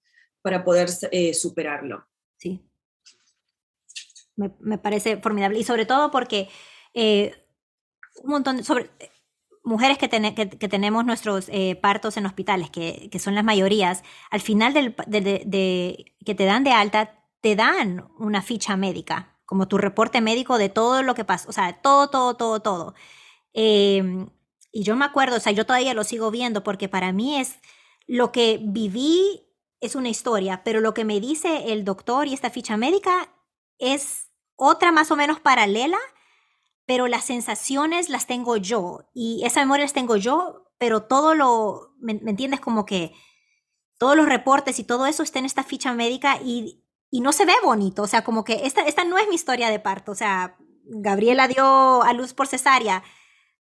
para 0.42 0.62
poder 0.62 0.88
eh, 1.10 1.34
superarlo. 1.34 2.06
Sí. 2.36 2.64
Me, 4.36 4.78
parece 4.78 5.16
formidable. 5.16 5.58
Y 5.58 5.64
sobre 5.64 5.86
todo 5.86 6.12
porque 6.12 6.48
eh, 6.94 7.34
un 8.22 8.30
montón 8.30 8.58
de, 8.58 8.62
sobre, 8.62 8.88
mujeres 9.64 9.98
que, 9.98 10.08
que, 10.08 10.68
tenemos 10.68 11.04
nuestros 11.04 11.48
eh, 11.48 11.74
partos 11.82 12.16
en 12.16 12.26
hospitales, 12.26 12.70
que, 12.70 13.10
son 13.18 13.34
las 13.34 13.42
mayorías, 13.42 14.04
al 14.30 14.40
final 14.40 14.72
del, 14.72 14.94
de, 15.08 16.14
que 16.24 16.34
te 16.36 16.44
dan 16.44 16.62
de 16.62 16.70
alta, 16.70 17.24
te 17.40 17.56
dan 17.56 18.08
una 18.20 18.40
ficha 18.40 18.76
médica, 18.76 19.36
como 19.46 19.66
tu 19.66 19.78
reporte 19.78 20.20
médico 20.20 20.58
de 20.58 20.68
todo 20.68 21.02
lo 21.02 21.16
que 21.16 21.24
pasa, 21.24 21.48
o 21.48 21.52
sea, 21.52 21.72
todo, 21.82 22.08
todo, 22.08 22.36
todo, 22.36 22.60
todo. 22.62 22.94
Em, 23.52 24.28
Y 24.70 24.84
yo 24.84 24.94
me 24.94 25.06
acuerdo, 25.06 25.38
o 25.38 25.40
sea, 25.40 25.50
yo 25.52 25.66
todavía 25.66 25.92
lo 25.92 26.04
sigo 26.04 26.30
viendo 26.30 26.62
porque 26.62 26.88
para 26.88 27.12
mí 27.12 27.40
es 27.40 27.58
lo 28.10 28.32
que 28.32 28.58
viví 28.60 29.46
es 29.80 29.94
una 29.94 30.08
historia, 30.08 30.62
pero 30.64 30.80
lo 30.80 30.94
que 30.94 31.04
me 31.04 31.20
dice 31.20 31.72
el 31.72 31.84
doctor 31.84 32.26
y 32.26 32.34
esta 32.34 32.50
ficha 32.50 32.76
médica 32.76 33.32
es 33.78 34.32
otra 34.56 34.90
más 34.90 35.12
o 35.12 35.16
menos 35.16 35.38
paralela, 35.38 35.98
pero 36.86 37.06
las 37.06 37.24
sensaciones 37.24 38.08
las 38.08 38.26
tengo 38.26 38.56
yo 38.56 39.08
y 39.14 39.44
esa 39.44 39.60
memoria 39.60 39.84
las 39.84 39.92
tengo 39.92 40.16
yo, 40.16 40.72
pero 40.76 41.04
todo 41.04 41.36
lo, 41.36 41.94
¿me, 42.00 42.14
entiendes? 42.14 42.58
Como 42.58 42.84
que 42.84 43.12
todos 43.96 44.16
los 44.16 44.26
reportes 44.26 44.80
y 44.80 44.84
todo 44.84 45.06
eso 45.06 45.22
está 45.22 45.38
en 45.38 45.44
esta 45.44 45.62
ficha 45.62 45.94
médica 45.94 46.40
y, 46.44 46.84
y 47.12 47.20
no 47.20 47.30
se 47.30 47.44
ve 47.44 47.54
bonito, 47.62 48.02
o 48.02 48.08
sea, 48.08 48.24
como 48.24 48.42
que 48.42 48.66
esta, 48.66 48.82
esta 48.82 49.04
no 49.04 49.18
es 49.18 49.28
mi 49.28 49.36
historia 49.36 49.70
de 49.70 49.78
parto, 49.78 50.10
o 50.10 50.16
sea, 50.16 50.56
Gabriela 50.82 51.46
dio 51.46 52.02
a 52.02 52.12
luz 52.12 52.34
por 52.34 52.48
cesárea, 52.48 53.04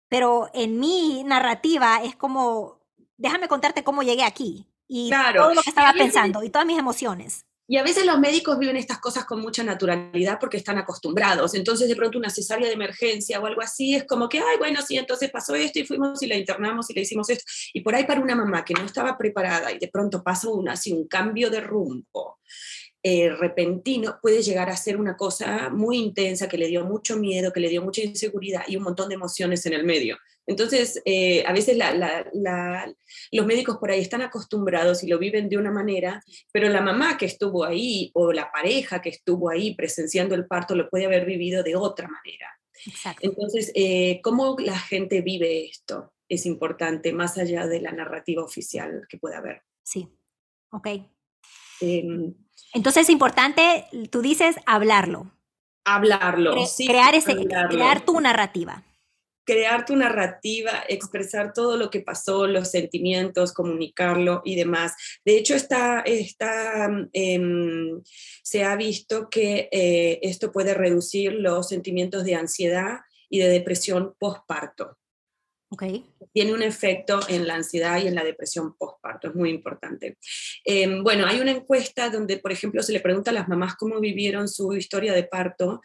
pero 0.08 0.48
en 0.54 0.80
mi 0.80 1.22
narrativa 1.24 2.00
es 2.02 2.16
como, 2.16 2.77
déjame 3.18 3.48
contarte 3.48 3.84
cómo 3.84 4.02
llegué 4.02 4.22
aquí 4.22 4.66
y 4.86 5.10
todo 5.10 5.52
lo 5.52 5.62
que 5.62 5.70
estaba 5.70 5.92
pensando 5.92 6.42
y 6.42 6.48
todas 6.48 6.66
mis 6.66 6.78
emociones. 6.78 7.44
Y 7.70 7.76
a 7.76 7.82
veces 7.82 8.06
los 8.06 8.18
médicos 8.18 8.58
viven 8.58 8.78
estas 8.78 8.98
cosas 8.98 9.26
con 9.26 9.42
mucha 9.42 9.62
naturalidad 9.62 10.38
porque 10.40 10.56
están 10.56 10.78
acostumbrados. 10.78 11.52
Entonces, 11.52 11.86
de 11.86 11.96
pronto, 11.96 12.16
una 12.16 12.30
cesárea 12.30 12.66
de 12.66 12.72
emergencia 12.72 13.38
o 13.38 13.44
algo 13.44 13.60
así 13.60 13.94
es 13.94 14.04
como 14.04 14.26
que, 14.26 14.38
ay, 14.38 14.56
bueno, 14.58 14.80
sí, 14.80 14.96
entonces 14.96 15.30
pasó 15.30 15.54
esto 15.54 15.78
y 15.78 15.84
fuimos 15.84 16.22
y 16.22 16.28
la 16.28 16.36
internamos 16.36 16.88
y 16.88 16.94
le 16.94 17.02
hicimos 17.02 17.28
esto. 17.28 17.44
Y 17.74 17.82
por 17.82 17.94
ahí 17.94 18.06
para 18.06 18.22
una 18.22 18.34
mamá 18.34 18.64
que 18.64 18.72
no 18.72 18.86
estaba 18.86 19.18
preparada 19.18 19.70
y 19.70 19.78
de 19.78 19.88
pronto 19.88 20.22
pasa 20.22 20.48
un, 20.48 20.66
así 20.70 20.92
un 20.92 21.06
cambio 21.08 21.50
de 21.50 21.60
rumbo 21.60 22.38
eh, 23.02 23.28
repentino, 23.28 24.18
puede 24.22 24.42
llegar 24.42 24.70
a 24.70 24.76
ser 24.76 24.96
una 24.96 25.14
cosa 25.14 25.68
muy 25.68 25.98
intensa 25.98 26.48
que 26.48 26.56
le 26.56 26.68
dio 26.68 26.86
mucho 26.86 27.18
miedo, 27.18 27.52
que 27.52 27.60
le 27.60 27.68
dio 27.68 27.82
mucha 27.82 28.00
inseguridad 28.00 28.62
y 28.66 28.76
un 28.76 28.82
montón 28.82 29.10
de 29.10 29.16
emociones 29.16 29.66
en 29.66 29.74
el 29.74 29.84
medio. 29.84 30.16
Entonces, 30.48 31.02
eh, 31.04 31.44
a 31.46 31.52
veces 31.52 31.78
los 33.32 33.46
médicos 33.46 33.76
por 33.76 33.90
ahí 33.90 34.00
están 34.00 34.22
acostumbrados 34.22 35.04
y 35.04 35.06
lo 35.06 35.18
viven 35.18 35.50
de 35.50 35.58
una 35.58 35.70
manera, 35.70 36.22
pero 36.50 36.70
la 36.70 36.80
mamá 36.80 37.18
que 37.18 37.26
estuvo 37.26 37.64
ahí 37.64 38.10
o 38.14 38.32
la 38.32 38.50
pareja 38.50 39.02
que 39.02 39.10
estuvo 39.10 39.50
ahí 39.50 39.74
presenciando 39.74 40.34
el 40.34 40.46
parto 40.46 40.74
lo 40.74 40.88
puede 40.88 41.04
haber 41.04 41.26
vivido 41.26 41.62
de 41.62 41.76
otra 41.76 42.08
manera. 42.08 42.48
Entonces, 43.20 43.70
eh, 43.74 44.20
¿cómo 44.22 44.56
la 44.58 44.78
gente 44.78 45.20
vive 45.20 45.66
esto? 45.66 46.14
Es 46.30 46.46
importante, 46.46 47.12
más 47.12 47.36
allá 47.36 47.66
de 47.66 47.82
la 47.82 47.92
narrativa 47.92 48.42
oficial 48.42 49.02
que 49.06 49.18
pueda 49.18 49.38
haber. 49.38 49.64
Sí, 49.82 50.08
ok. 50.70 50.88
Em, 51.82 52.34
Entonces 52.72 53.02
es 53.02 53.10
importante, 53.10 53.84
tú 54.10 54.22
dices, 54.22 54.56
hablarlo. 54.64 55.30
Hablarlo, 55.84 56.64
sí. 56.64 56.86
Crear, 56.86 57.14
ese, 57.14 57.34
crear 57.36 58.02
tu 58.06 58.18
narrativa 58.18 58.87
crear 59.48 59.86
tu 59.86 59.96
narrativa, 59.96 60.84
expresar 60.90 61.54
todo 61.54 61.78
lo 61.78 61.88
que 61.88 62.02
pasó, 62.02 62.46
los 62.46 62.70
sentimientos, 62.70 63.54
comunicarlo 63.54 64.42
y 64.44 64.56
demás. 64.56 64.92
De 65.24 65.38
hecho, 65.38 65.54
está, 65.54 66.02
está, 66.02 66.90
em, 67.14 68.02
se 68.42 68.62
ha 68.62 68.76
visto 68.76 69.30
que 69.30 69.70
eh, 69.72 70.18
esto 70.20 70.52
puede 70.52 70.74
reducir 70.74 71.32
los 71.32 71.66
sentimientos 71.66 72.24
de 72.24 72.34
ansiedad 72.34 72.98
y 73.30 73.38
de 73.38 73.48
depresión 73.48 74.14
postparto. 74.18 74.97
Okay. 75.70 76.06
Tiene 76.32 76.54
un 76.54 76.62
efecto 76.62 77.20
en 77.28 77.46
la 77.46 77.56
ansiedad 77.56 78.00
y 78.02 78.06
en 78.06 78.14
la 78.14 78.24
depresión 78.24 78.74
postparto, 78.78 79.28
es 79.28 79.34
muy 79.34 79.50
importante. 79.50 80.16
Em, 80.64 81.04
bueno, 81.04 81.26
hay 81.26 81.40
una 81.40 81.50
encuesta 81.50 82.08
donde, 82.08 82.38
por 82.38 82.52
ejemplo, 82.52 82.82
se 82.82 82.92
le 82.92 83.00
pregunta 83.00 83.30
a 83.32 83.34
las 83.34 83.48
mamás 83.48 83.76
cómo 83.76 84.00
vivieron 84.00 84.48
su 84.48 84.72
historia 84.74 85.12
de 85.12 85.24
parto 85.24 85.82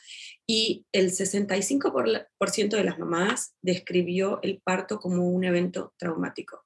y 0.48 0.86
el 0.94 1.12
65% 1.12 2.78
de 2.78 2.84
las 2.84 2.98
mamás 2.98 3.56
describió 3.62 4.40
el 4.42 4.62
parto 4.64 5.00
como 5.00 5.30
un 5.30 5.44
evento 5.44 5.94
traumático. 5.98 6.64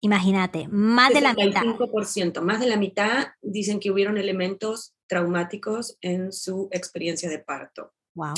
Imagínate, 0.00 0.68
más 0.68 1.12
de 1.12 1.20
la 1.20 1.34
mitad. 1.34 1.62
Más 2.42 2.60
de 2.60 2.66
la 2.66 2.76
mitad 2.76 3.28
dicen 3.40 3.80
que 3.80 3.90
hubieron 3.90 4.16
elementos 4.16 4.94
traumáticos 5.08 5.96
en 6.00 6.32
su 6.32 6.68
experiencia 6.70 7.28
de 7.28 7.38
parto. 7.40 7.92
Wow. 8.14 8.34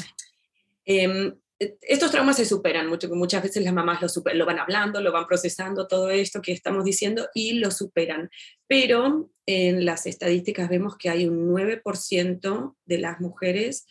Em, 0.84 1.28
e, 1.28 1.38
estos 1.60 2.10
traumas 2.10 2.36
se 2.36 2.46
superan 2.46 2.88
mucho, 2.88 3.08
muchas 3.10 3.42
veces 3.42 3.62
las 3.62 3.74
mamás 3.74 4.00
lo, 4.00 4.08
lo 4.32 4.46
van 4.46 4.58
hablando, 4.58 5.00
lo 5.02 5.12
van 5.12 5.26
procesando, 5.26 5.86
todo 5.86 6.08
esto 6.08 6.40
que 6.40 6.52
estamos 6.52 6.84
diciendo 6.84 7.28
y 7.34 7.54
lo 7.54 7.70
superan. 7.70 8.30
Pero 8.66 9.30
en 9.44 9.84
las 9.84 10.06
estadísticas 10.06 10.70
vemos 10.70 10.96
que 10.96 11.10
hay 11.10 11.28
un 11.28 11.50
9% 11.50 12.76
de 12.86 12.98
las 12.98 13.20
mujeres 13.20 13.86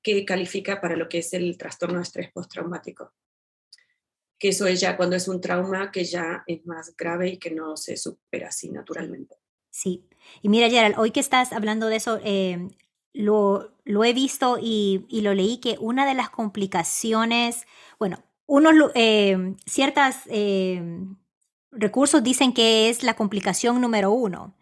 que 0.00 0.24
califica 0.24 0.80
para 0.80 0.96
lo 0.96 1.08
que 1.08 1.18
es 1.18 1.32
el 1.32 1.58
trastorno 1.58 1.96
de 1.96 2.02
estrés 2.02 2.30
postraumático. 2.32 3.12
Que 4.38 4.50
eso 4.50 4.68
es 4.68 4.80
ya 4.80 4.96
cuando 4.96 5.16
es 5.16 5.26
un 5.26 5.40
trauma 5.40 5.90
que 5.90 6.04
ya 6.04 6.44
es 6.46 6.64
más 6.66 6.94
grave 6.96 7.30
y 7.30 7.38
que 7.38 7.50
no 7.50 7.76
se 7.76 7.96
supera 7.96 8.48
así 8.48 8.70
naturalmente. 8.70 9.34
Sí. 9.70 10.04
Y 10.40 10.48
mira, 10.48 10.70
Gerald, 10.70 10.94
hoy 10.98 11.10
que 11.10 11.20
estás 11.20 11.52
hablando 11.52 11.88
de 11.88 11.96
eso, 11.96 12.20
eh, 12.22 12.68
lo, 13.18 13.72
lo 13.84 14.04
he 14.04 14.12
visto 14.12 14.58
y, 14.62 15.04
y, 15.08 15.22
lo 15.22 15.34
leí 15.34 15.58
que 15.58 15.76
una 15.80 16.06
de 16.06 16.14
las 16.14 16.30
complicaciones, 16.30 17.66
bueno, 17.98 18.22
unos 18.46 18.92
eh, 18.94 19.56
ciertos 19.66 20.14
eh, 20.26 20.80
recursos 21.72 22.22
dicen 22.22 22.52
que 22.52 22.88
es 22.88 23.02
la 23.02 23.14
complicación 23.14 23.80
número 23.80 24.12
uno. 24.12 24.54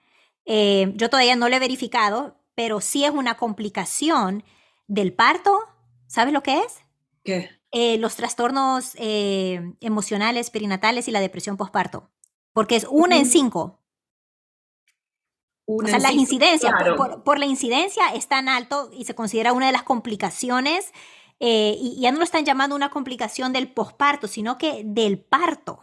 Eh, 0.46 0.90
yo 0.96 1.10
todavía 1.10 1.36
no 1.36 1.50
lo 1.50 1.56
he 1.56 1.60
verificado, 1.60 2.40
pero 2.54 2.80
sí 2.80 3.04
es 3.04 3.10
una 3.10 3.36
complicación 3.36 4.42
del 4.86 5.12
parto. 5.12 5.58
¿Sabes 6.06 6.32
lo 6.32 6.42
que 6.42 6.60
es? 6.60 6.78
¿Qué? 7.24 7.50
los 7.98 8.16
trastornos 8.16 8.94
emocionales 8.96 10.48
perinatales 10.48 11.08
y 11.08 11.10
la 11.10 11.20
depresión 11.20 11.58
postparto. 11.58 12.08
Porque 12.54 12.76
es 12.76 12.86
una 12.88 13.18
en 13.18 13.26
cinco 13.26 13.82
o 15.66 15.86
sea, 15.86 15.98
las 15.98 16.12
incidencias, 16.12 16.72
por, 17.24 17.38
la 17.38 17.46
incidencia 17.46 18.08
es 18.14 18.28
tan 18.28 18.48
alto 18.48 18.90
y 18.92 19.04
se 19.04 19.14
considera 19.14 19.52
una 19.52 19.66
de 19.66 19.72
las 19.72 19.82
complicaciones, 19.82 20.92
eh, 21.40 21.76
y 21.78 22.00
ya 22.00 22.12
no 22.12 22.18
lo 22.18 22.24
están 22.24 22.44
llamando 22.44 22.76
una 22.76 22.90
complicación 22.90 23.52
del 23.52 23.68
posparto, 23.68 24.28
sino 24.28 24.58
que 24.58 24.82
del 24.84 25.18
parto. 25.18 25.80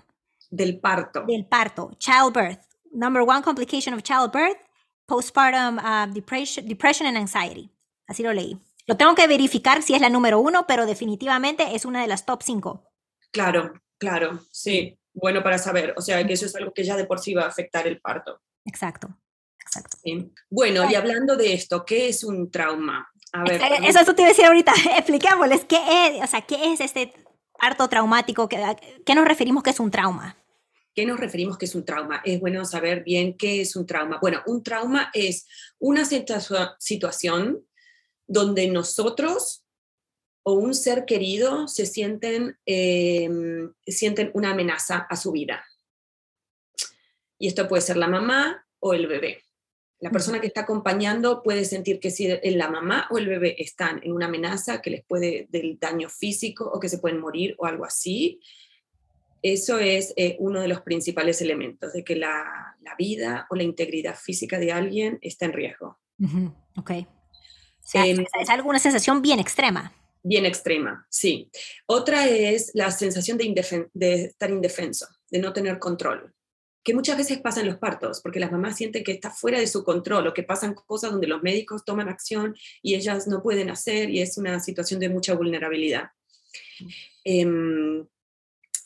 Del 0.49 0.79
parto. 0.79 1.23
Del 1.27 1.45
parto. 1.45 1.91
Childbirth. 1.97 2.61
Number 2.91 3.23
one 3.23 3.41
complication 3.41 3.93
of 3.93 4.03
childbirth, 4.03 4.57
postpartum 5.05 5.79
uh, 5.79 6.11
depression, 6.13 6.67
depression 6.67 7.07
and 7.07 7.17
anxiety. 7.17 7.69
Así 8.07 8.23
lo 8.23 8.31
leí. 8.33 8.57
Lo 8.85 8.97
tengo 8.97 9.15
que 9.15 9.27
verificar 9.27 9.81
si 9.81 9.95
es 9.95 10.01
la 10.01 10.09
número 10.09 10.39
uno, 10.39 10.65
pero 10.67 10.85
definitivamente 10.85 11.75
es 11.75 11.85
una 11.85 12.01
de 12.01 12.07
las 12.07 12.25
top 12.25 12.43
cinco. 12.43 12.91
Claro, 13.31 13.73
claro, 13.97 14.39
sí. 14.51 14.97
Bueno 15.13 15.43
para 15.43 15.57
saber. 15.57 15.93
O 15.97 16.01
sea, 16.01 16.25
que 16.25 16.33
eso 16.33 16.45
es 16.45 16.55
algo 16.55 16.73
que 16.73 16.83
ya 16.83 16.95
de 16.95 17.05
por 17.05 17.19
sí 17.19 17.33
va 17.33 17.43
a 17.43 17.47
afectar 17.47 17.87
el 17.87 17.99
parto. 17.99 18.39
Exacto. 18.65 19.15
Bueno, 20.49 20.89
y 20.89 20.95
hablando 20.95 21.35
de 21.35 21.53
esto, 21.53 21.85
¿qué 21.85 22.09
es 22.09 22.23
un 22.23 22.51
trauma? 22.51 23.09
A 23.31 23.43
ver, 23.43 23.61
eso 23.83 24.13
te 24.13 24.21
iba 24.21 24.27
a 24.27 24.29
decir 24.29 24.45
ahorita, 24.45 24.73
expliquémosles, 24.97 25.65
¿qué 25.65 25.77
es, 26.07 26.23
o 26.23 26.27
sea, 26.27 26.41
qué 26.41 26.73
es 26.73 26.79
este 26.81 27.13
harto 27.59 27.87
traumático? 27.87 28.47
¿Qué, 28.47 28.61
¿Qué 29.05 29.15
nos 29.15 29.25
referimos 29.25 29.63
que 29.63 29.71
es 29.71 29.79
un 29.79 29.89
trauma? 29.89 30.37
¿Qué 30.95 31.05
nos 31.05 31.19
referimos 31.19 31.57
que 31.57 31.65
es 31.65 31.73
un 31.73 31.85
trauma? 31.85 32.21
Es 32.23 32.39
bueno 32.39 32.63
saber 32.65 33.03
bien 33.03 33.35
qué 33.35 33.61
es 33.61 33.75
un 33.75 33.87
trauma. 33.87 34.19
Bueno, 34.21 34.43
un 34.45 34.61
trauma 34.61 35.09
es 35.13 35.47
una 35.79 36.05
situación 36.05 37.65
donde 38.27 38.67
nosotros 38.67 39.63
o 40.43 40.53
un 40.53 40.75
ser 40.75 41.05
querido 41.05 41.67
se 41.67 41.85
sienten, 41.85 42.57
em, 42.65 43.73
sienten 43.87 44.29
una 44.33 44.51
amenaza 44.51 45.07
a 45.09 45.15
su 45.15 45.31
vida. 45.31 45.65
Y 47.39 47.47
esto 47.47 47.67
puede 47.67 47.81
ser 47.81 47.97
la 47.97 48.07
mamá 48.07 48.65
o 48.79 48.93
el 48.93 49.07
bebé. 49.07 49.42
La 50.03 50.11
persona 50.11 50.41
que 50.41 50.47
está 50.47 50.61
acompañando 50.61 51.41
puede 51.41 51.63
sentir 51.63 52.01
que 52.01 52.11
si 52.11 52.27
la 52.27 52.69
mamá 52.69 53.07
o 53.09 53.17
el 53.17 53.29
bebé 53.29 53.55
están 53.57 54.01
en 54.03 54.11
una 54.11 54.25
amenaza 54.25 54.81
que 54.81 54.89
les 54.89 55.05
puede 55.05 55.47
del 55.49 55.79
daño 55.79 56.09
físico 56.09 56.69
o 56.69 56.77
que 56.77 56.89
se 56.89 56.97
pueden 56.97 57.21
morir 57.21 57.55
o 57.57 57.65
algo 57.65 57.85
así. 57.85 58.41
Eso 59.41 59.79
es 59.79 60.13
eh, 60.17 60.35
uno 60.39 60.59
de 60.59 60.67
los 60.67 60.81
principales 60.81 61.41
elementos 61.41 61.93
de 61.93 62.03
que 62.03 62.17
la, 62.17 62.75
vida 62.97 63.47
o 63.49 63.55
la 63.55 63.63
integridad 63.63 64.17
física 64.17 64.59
de 64.59 64.73
alguien 64.73 65.19
está 65.21 65.45
en 65.45 65.53
riesgo. 65.53 65.97
Ok. 66.75 66.91
Em, 67.93 68.25
es 68.41 68.49
alguna 68.49 68.79
sensación 68.79 69.21
bien 69.21 69.39
extrema. 69.39 69.93
Bien 70.21 70.45
extrema, 70.45 71.07
sí. 71.09 71.49
Otra 71.85 72.27
es 72.27 72.71
la 72.73 72.91
sensación 72.91 73.37
de, 73.37 73.89
de 73.93 74.23
estar 74.25 74.49
indefenso, 74.49 75.07
de 75.31 75.39
no 75.39 75.53
tener 75.53 75.79
control 75.79 76.33
que 76.83 76.93
muchas 76.93 77.17
veces 77.17 77.39
pasa 77.39 77.61
en 77.61 77.67
los 77.67 77.77
partos, 77.77 78.19
porque 78.21 78.39
las 78.39 78.51
mamás 78.51 78.75
sienten 78.75 79.03
que 79.03 79.13
está 79.13 79.31
fuera 79.31 79.59
de 79.59 79.67
su 79.67 79.83
control 79.83 80.27
o 80.27 80.33
que 80.33 80.43
pasan 80.43 80.73
cosas 80.73 81.11
donde 81.11 81.27
los 81.27 81.41
médicos 81.41 81.85
toman 81.85 82.09
acción 82.09 82.55
y 82.81 82.95
ellas 82.95 83.27
no 83.27 83.41
pueden 83.41 83.69
hacer 83.69 84.09
y 84.09 84.21
es 84.21 84.37
una 84.37 84.59
situación 84.59 84.99
de 84.99 85.09
mucha 85.09 85.33
vulnerabilidad. 85.33 86.09
Em, 87.23 88.05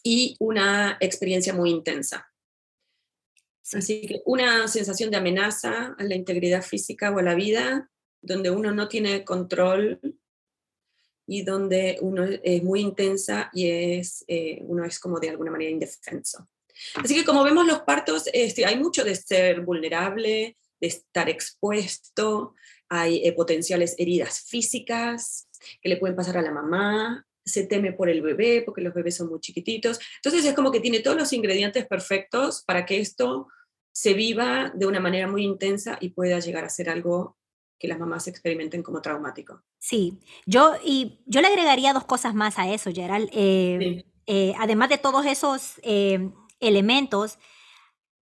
y 0.03 0.35
una 0.39 0.97
experiencia 0.99 1.53
muy 1.53 1.71
intensa. 1.71 2.27
Así 3.73 4.01
que 4.01 4.21
una 4.25 4.67
sensación 4.67 5.11
de 5.11 5.17
amenaza 5.17 5.95
a 5.97 6.03
la 6.03 6.15
integridad 6.15 6.61
física 6.61 7.11
o 7.11 7.19
a 7.19 7.23
la 7.23 7.35
vida, 7.35 7.89
donde 8.21 8.49
uno 8.49 8.71
no 8.71 8.87
tiene 8.87 9.25
control 9.25 9.99
y 11.25 11.41
donde 11.41 11.97
uno 12.01 12.23
es 12.23 12.63
muy 12.63 12.79
intensa 12.79 13.49
y 13.51 13.69
es, 13.69 14.23
eh, 14.27 14.59
uno 14.61 14.85
es 14.85 14.99
como 14.99 15.19
de 15.19 15.29
alguna 15.29 15.51
manera 15.51 15.71
indefenso. 15.71 16.47
Así 16.95 17.15
que 17.15 17.25
como 17.25 17.43
vemos 17.43 17.65
los 17.65 17.79
partos, 17.79 18.29
este, 18.33 18.65
hay 18.65 18.77
mucho 18.77 19.03
de 19.03 19.15
ser 19.15 19.61
vulnerable, 19.61 20.57
de 20.79 20.87
estar 20.87 21.29
expuesto, 21.29 22.53
hay 22.89 23.25
eh, 23.25 23.33
potenciales 23.33 23.95
heridas 23.97 24.41
físicas 24.47 25.47
que 25.81 25.89
le 25.89 25.97
pueden 25.97 26.15
pasar 26.15 26.37
a 26.37 26.41
la 26.41 26.51
mamá, 26.51 27.25
se 27.43 27.65
teme 27.65 27.93
por 27.93 28.09
el 28.09 28.21
bebé 28.21 28.61
porque 28.65 28.81
los 28.81 28.93
bebés 28.93 29.15
son 29.15 29.29
muy 29.29 29.39
chiquititos. 29.39 29.99
Entonces 30.17 30.45
es 30.45 30.53
como 30.53 30.71
que 30.71 30.79
tiene 30.79 30.99
todos 30.99 31.17
los 31.17 31.33
ingredientes 31.33 31.87
perfectos 31.87 32.63
para 32.65 32.85
que 32.85 32.99
esto 32.99 33.47
se 33.91 34.13
viva 34.13 34.71
de 34.75 34.85
una 34.85 34.99
manera 34.99 35.27
muy 35.27 35.43
intensa 35.43 35.97
y 35.99 36.09
pueda 36.09 36.39
llegar 36.39 36.63
a 36.65 36.69
ser 36.69 36.89
algo 36.89 37.37
que 37.79 37.87
las 37.87 37.99
mamás 37.99 38.27
experimenten 38.27 38.83
como 38.83 39.01
traumático. 39.01 39.63
Sí, 39.79 40.19
yo, 40.45 40.75
y 40.83 41.19
yo 41.25 41.41
le 41.41 41.47
agregaría 41.47 41.93
dos 41.93 42.05
cosas 42.05 42.33
más 42.33 42.59
a 42.59 42.71
eso, 42.71 42.91
Gerald. 42.91 43.29
Eh, 43.31 44.03
eh, 44.25 44.53
además 44.59 44.89
de 44.89 44.97
todos 44.97 45.25
esos 45.25 45.79
eh, 45.83 46.29
elementos, 46.59 47.39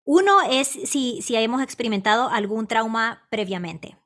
uno 0.05 0.43
es 0.43 0.69
si, 0.69 1.21
si 1.23 1.37
hemos 1.37 1.63
experimentado 1.63 2.29
algún 2.29 2.67
trauma 2.67 3.27
previamente, 3.31 3.97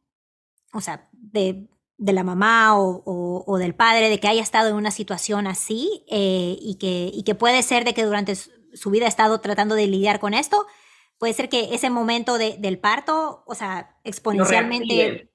o 0.72 0.80
sea, 0.80 1.08
de, 1.12 1.68
de 1.96 2.12
la 2.12 2.22
mamá 2.22 2.78
o, 2.78 3.02
o, 3.46 3.58
del 3.58 3.74
padre, 3.74 4.08
de 4.08 4.20
que 4.20 4.28
haya 4.28 4.42
estado 4.42 4.68
en 4.68 4.76
una 4.76 4.92
situación 4.92 5.46
así 5.46 6.04
y, 6.08 6.76
que, 6.78 7.10
y 7.12 7.24
que 7.24 7.34
puede 7.34 7.62
ser 7.62 7.84
de 7.84 7.94
que 7.94 8.04
durante 8.04 8.34
su 8.36 8.90
vida 8.90 9.06
ha 9.06 9.08
estado 9.08 9.40
tratando 9.40 9.74
de 9.74 9.88
lidiar 9.88 10.20
con 10.20 10.34
esto, 10.34 10.66
puede 11.18 11.32
ser 11.32 11.48
que 11.48 11.74
ese 11.74 11.90
momento 11.90 12.38
de, 12.38 12.56
del 12.58 12.78
parto, 12.78 13.42
o 13.46 13.54
sea, 13.54 13.98
exponencialmente 14.04 15.30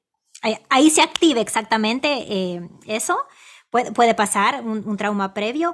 ahí, 0.70 0.90
se 0.90 1.02
active 1.02 1.42
exactamente 1.42 2.26
eh, 2.28 2.70
eso. 2.86 3.18
Puede, 3.70 3.92
puede 3.92 4.14
pasar 4.14 4.64
un, 4.64 4.98
trauma 4.98 5.34
previo, 5.34 5.74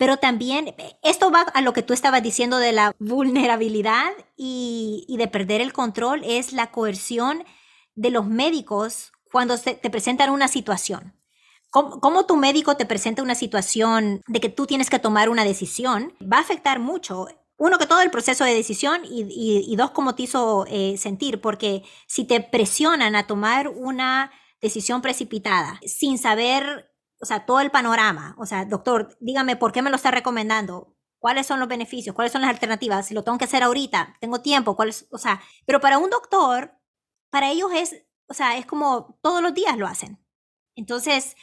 pero 0.00 0.16
también 0.16 0.74
esto 1.02 1.30
va 1.30 1.42
a 1.42 1.60
lo 1.60 1.74
que 1.74 1.82
tú 1.82 1.92
estabas 1.92 2.22
diciendo 2.22 2.56
de 2.56 2.72
la 2.72 2.96
vulnerabilidad 2.98 4.10
y, 4.34 5.14
de 5.18 5.28
perder 5.28 5.60
el 5.60 5.74
control, 5.74 6.22
es 6.24 6.54
la 6.54 6.70
coerción 6.70 7.44
de 7.96 8.08
los 8.08 8.26
médicos 8.26 9.12
cuando 9.30 9.58
te 9.58 9.90
presentan 9.90 10.30
una 10.30 10.48
situación. 10.48 11.20
¿Cómo, 11.68 12.00
¿Cómo, 12.00 12.24
tu 12.24 12.38
médico 12.38 12.78
te 12.78 12.86
presenta 12.86 13.22
una 13.22 13.34
situación 13.34 14.22
de 14.26 14.40
que 14.40 14.48
tú 14.48 14.64
tienes 14.64 14.88
que 14.88 14.98
tomar 14.98 15.28
una 15.28 15.44
decisión? 15.44 16.14
Va 16.20 16.38
a 16.38 16.40
afectar 16.40 16.80
mucho 16.80 17.26
uno, 17.58 17.76
que 17.76 17.84
todo 17.84 18.00
el 18.00 18.10
proceso 18.10 18.44
de 18.44 18.54
decisión 18.54 19.02
y, 19.04 19.76
dos, 19.76 19.90
cómo 19.90 20.14
te 20.14 20.22
hizo 20.22 20.64
eh, 20.68 20.96
sentir, 20.96 21.42
porque 21.42 21.82
si 22.06 22.24
te 22.24 22.40
presionan 22.40 23.16
a 23.16 23.26
tomar 23.26 23.68
una 23.68 24.32
decisión 24.62 25.02
precipitada 25.02 25.78
sin 25.84 26.16
saber, 26.16 26.89
o 27.20 27.26
sea, 27.26 27.46
todo 27.46 27.60
el 27.60 27.70
panorama, 27.70 28.34
o 28.38 28.46
sea, 28.46 28.64
doctor, 28.64 29.16
dígame 29.20 29.56
por 29.56 29.72
qué 29.72 29.82
me 29.82 29.90
lo 29.90 29.96
está 29.96 30.10
recomendando, 30.10 30.96
cuáles 31.18 31.46
son 31.46 31.60
los 31.60 31.68
beneficios, 31.68 32.14
cuáles 32.14 32.32
son 32.32 32.40
las 32.40 32.50
alternativas, 32.50 33.06
si 33.06 33.14
lo 33.14 33.22
tengo 33.22 33.38
que 33.38 33.44
hacer 33.44 33.62
ahorita, 33.62 34.16
tengo 34.20 34.40
tiempo, 34.40 34.74
cuáles, 34.74 35.06
o 35.10 35.18
sea, 35.18 35.40
pero 35.66 35.80
para 35.80 35.98
un 35.98 36.10
doctor, 36.10 36.72
para 37.28 37.50
ellos 37.50 37.70
es, 37.74 38.02
o 38.26 38.34
sea, 38.34 38.56
es 38.56 38.66
como 38.66 39.18
todos 39.22 39.42
los 39.42 39.54
días 39.54 39.76
lo 39.76 39.86
hacen. 39.86 40.18
Entonces, 40.76 41.36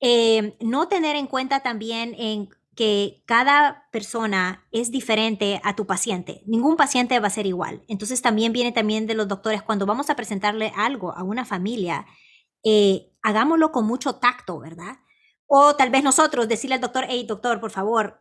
eh, 0.00 0.56
no 0.60 0.88
tener 0.88 1.16
en 1.16 1.28
cuenta 1.28 1.60
también 1.60 2.14
en 2.18 2.48
que 2.74 3.22
cada 3.26 3.88
persona 3.92 4.66
es 4.72 4.90
diferente 4.90 5.60
a 5.62 5.76
tu 5.76 5.86
paciente. 5.86 6.42
Ningún 6.46 6.76
paciente 6.76 7.18
va 7.20 7.28
a 7.28 7.30
ser 7.30 7.46
igual. 7.46 7.84
Entonces 7.86 8.20
también 8.20 8.52
viene 8.52 8.72
también 8.72 9.06
de 9.06 9.14
los 9.14 9.28
doctores 9.28 9.62
cuando 9.62 9.86
vamos 9.86 10.10
a 10.10 10.16
presentarle 10.16 10.72
algo 10.76 11.16
a 11.16 11.22
una 11.22 11.44
familia, 11.44 12.06
eh, 12.64 13.12
hagámoslo 13.22 13.70
con 13.70 13.86
mucho 13.86 14.16
tacto, 14.16 14.58
¿verdad? 14.58 14.96
O 15.56 15.76
tal 15.76 15.88
vez 15.88 16.02
nosotros 16.02 16.48
decirle 16.48 16.74
al 16.74 16.80
doctor, 16.80 17.04
hey 17.08 17.24
doctor, 17.28 17.60
por 17.60 17.70
favor, 17.70 18.20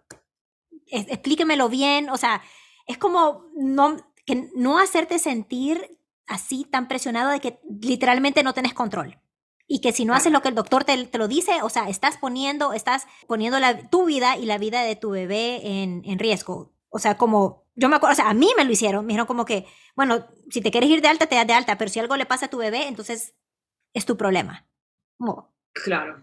explíquemelo 0.86 1.68
bien. 1.68 2.12
O 2.12 2.18
sea, 2.18 2.44
es 2.86 3.00
como 3.00 3.48
no, 3.56 3.98
que 4.24 4.52
no 4.56 4.78
hacerte 4.78 5.18
sentir 5.18 5.98
así 6.28 6.64
tan 6.64 6.88
presionado 6.88 7.32
de 7.32 7.40
que 7.40 7.60
literalmente 7.82 8.44
no 8.44 8.54
tenés 8.54 8.76
control 8.76 9.20
y 9.68 9.82
que 9.82 9.94
si 9.94 10.06
no 10.06 10.14
haces 10.14 10.32
lo 10.32 10.44
que 10.44 10.50
el 10.50 10.54
doctor 10.54 10.84
te, 10.84 11.08
te, 11.08 11.18
lo 11.18 11.28
dice, 11.28 11.64
o 11.64 11.70
sea, 11.70 11.90
estás 11.90 12.18
poniendo, 12.18 12.72
estás 12.72 13.08
poniendo 13.28 13.60
la, 13.60 13.90
tu 13.90 14.06
vida 14.06 14.38
y 14.38 14.46
la 14.46 14.60
vida 14.60 14.84
de 14.84 14.96
tu 14.96 15.10
bebé 15.10 15.82
en, 15.82 16.04
en, 16.06 16.20
riesgo. 16.20 16.72
O 16.90 17.00
sea, 17.00 17.18
como, 17.18 17.66
yo 17.74 17.90
me 17.90 17.96
acuerdo, 17.96 18.14
o 18.14 18.16
sea, 18.16 18.30
a 18.30 18.36
mí 18.36 18.52
me 18.56 18.64
lo 18.64 18.72
hicieron, 18.72 19.08
me 19.08 19.14
dijeron 19.14 19.26
como 19.26 19.46
que, 19.46 19.66
bueno, 19.96 20.28
si 20.52 20.62
te 20.62 20.70
quieres 20.70 20.92
ir 20.92 21.02
de 21.02 21.08
alta, 21.08 21.26
te 21.26 21.34
das 21.34 21.48
de 21.48 21.54
alta, 21.54 21.80
pero 21.80 21.90
si 21.90 22.00
algo 22.00 22.16
le 22.16 22.28
pasa 22.28 22.46
a 22.46 22.50
tu 22.52 22.58
bebé, 22.58 22.88
entonces 22.88 23.34
es 23.96 24.06
tu 24.06 24.18
problema. 24.18 24.68
claro. 25.74 26.22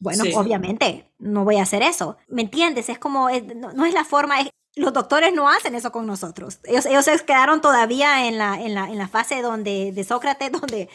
Bueno, 0.00 0.24
obviamente, 0.34 1.12
no 1.18 1.44
voy 1.44 1.56
a 1.56 1.62
hacer 1.62 1.82
eso. 1.82 2.16
¿Me 2.26 2.42
entiendes? 2.42 2.88
Es 2.88 2.98
como, 2.98 3.28
no, 3.28 3.84
es 3.84 3.94
la 3.94 4.04
forma, 4.04 4.36
los 4.74 4.92
doctores 4.92 5.34
no 5.34 5.48
hacen 5.48 5.74
eso 5.74 5.92
con 5.92 6.06
nosotros. 6.06 6.58
Ellos, 6.64 6.86
ellos 6.86 7.04
se 7.04 7.18
quedaron 7.24 7.60
todavía 7.60 8.26
en 8.26 8.38
la, 8.38 8.60
en 8.60 8.74
la, 8.74 8.90
en 8.90 8.96
la 8.96 9.08
fase 9.08 9.42
donde, 9.42 9.92
de 9.92 10.04
Sócrates, 10.04 10.50
donde 10.60 10.88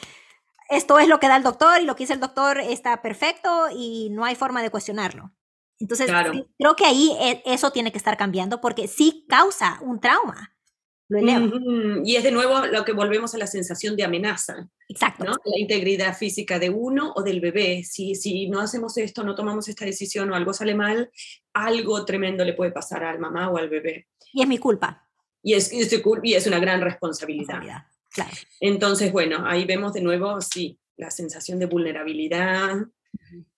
esto 0.70 0.98
es 0.98 1.08
lo 1.08 1.20
que 1.20 1.28
da 1.28 1.38
el 1.38 1.44
doctor 1.44 1.82
y 1.82 1.86
lo 1.86 1.96
que 1.96 2.04
dice 2.04 2.14
el 2.14 2.20
doctor 2.20 2.60
está 2.60 3.02
perfecto 3.04 3.68
y 3.72 4.10
no 4.10 4.26
hay 4.26 4.36
forma 4.36 4.64
de 4.64 4.72
cuestionarlo. 4.72 5.32
Entonces, 5.80 6.10
creo 6.58 6.76
que 6.76 6.86
ahí 6.86 7.16
e, 7.20 7.44
eso 7.46 7.72
tiene 7.72 7.92
que 7.92 7.98
estar 7.98 8.18
cambiando 8.18 8.60
porque 8.60 8.88
sí 8.88 9.26
causa 9.30 9.78
un 9.82 10.00
trauma. 10.00 10.55
Y 11.10 12.16
es 12.16 12.24
de 12.24 12.32
nuevo 12.32 12.66
lo 12.66 12.84
que 12.84 12.92
volvemos 12.92 13.36
a 13.36 13.38
la 13.38 13.48
sensación 13.48 13.96
de 13.96 14.04
amenaza. 14.04 14.68
Exacto. 14.90 15.26
La 15.26 15.60
integridad 15.60 16.18
física 16.18 16.58
de 16.58 16.70
uno 16.70 17.14
o 17.16 17.22
del 17.22 17.40
bebé. 17.40 17.84
Si, 17.84 18.16
si 18.16 18.50
no 18.50 18.60
hacemos 18.60 18.98
esto, 18.98 19.24
no 19.24 19.36
tomamos 19.36 19.68
esta 19.68 19.86
decisión 19.86 20.32
o 20.32 20.36
algo 20.36 20.54
sale 20.54 20.74
mal, 20.74 21.12
algo 21.54 22.04
tremendo 22.06 22.44
le 22.44 22.54
puede 22.54 22.72
pasar 22.72 23.04
al 23.04 23.20
mamá 23.20 23.50
o 23.52 23.58
al 23.58 23.70
bebé. 23.70 24.08
Y 24.34 24.42
es 24.42 24.48
mi 24.48 24.58
culpa. 24.58 25.08
Y 25.44 25.54
es, 25.54 25.72
y 25.72 25.82
es 26.34 26.48
una 26.48 26.60
gran 26.60 26.82
responsabilidad. 26.82 27.60
responsabilidad. 27.60 27.96
Entonces, 28.60 29.12
bueno, 29.12 29.46
ahí 29.46 29.66
vemos 29.66 29.94
de 29.94 30.02
nuevo, 30.02 30.42
sí, 30.42 30.80
la 30.98 31.12
sensación 31.12 31.60
de 31.60 31.68
vulnerabilidad. 31.68 32.78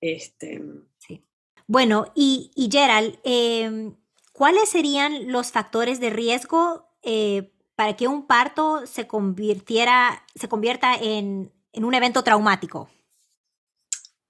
Este, 0.02 0.62
sí. 0.98 1.24
Bueno, 1.68 2.12
y, 2.16 2.52
y 2.56 2.70
Gerald, 2.72 3.20
em, 3.24 3.96
¿cuáles 4.34 4.70
serían 4.70 5.32
los 5.32 5.52
factores 5.52 6.00
de 6.00 6.10
riesgo 6.10 6.87
eh, 7.02 7.52
para 7.76 7.96
que 7.96 8.08
un 8.08 8.26
parto 8.26 8.86
se 8.88 9.08
convirtiera, 9.08 10.24
se 10.36 10.48
convierta 10.48 10.96
en, 10.96 11.52
en 11.74 11.86
un 11.86 11.94
evento 11.94 12.24
traumático? 12.24 12.90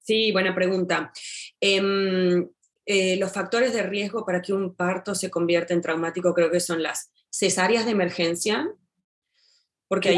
Sí, 0.07 0.31
buena 0.31 0.55
pregunta. 0.55 1.11
Em, 1.59 2.47
eh, 2.85 3.17
los 3.17 3.33
factores 3.33 3.73
de 3.73 3.83
riesgo 3.83 4.25
para 4.25 4.41
que 4.41 4.53
un 4.53 4.73
parto 4.73 5.13
se 5.13 5.29
convierta 5.29 5.73
en 5.73 5.81
traumático 5.81 6.33
creo 6.33 6.49
que 6.49 6.61
son 6.61 6.81
las 6.81 7.11
cesáreas 7.29 7.83
de 7.83 7.91
emergencia, 7.91 8.69
porque 9.89 10.09
ahí 10.09 10.17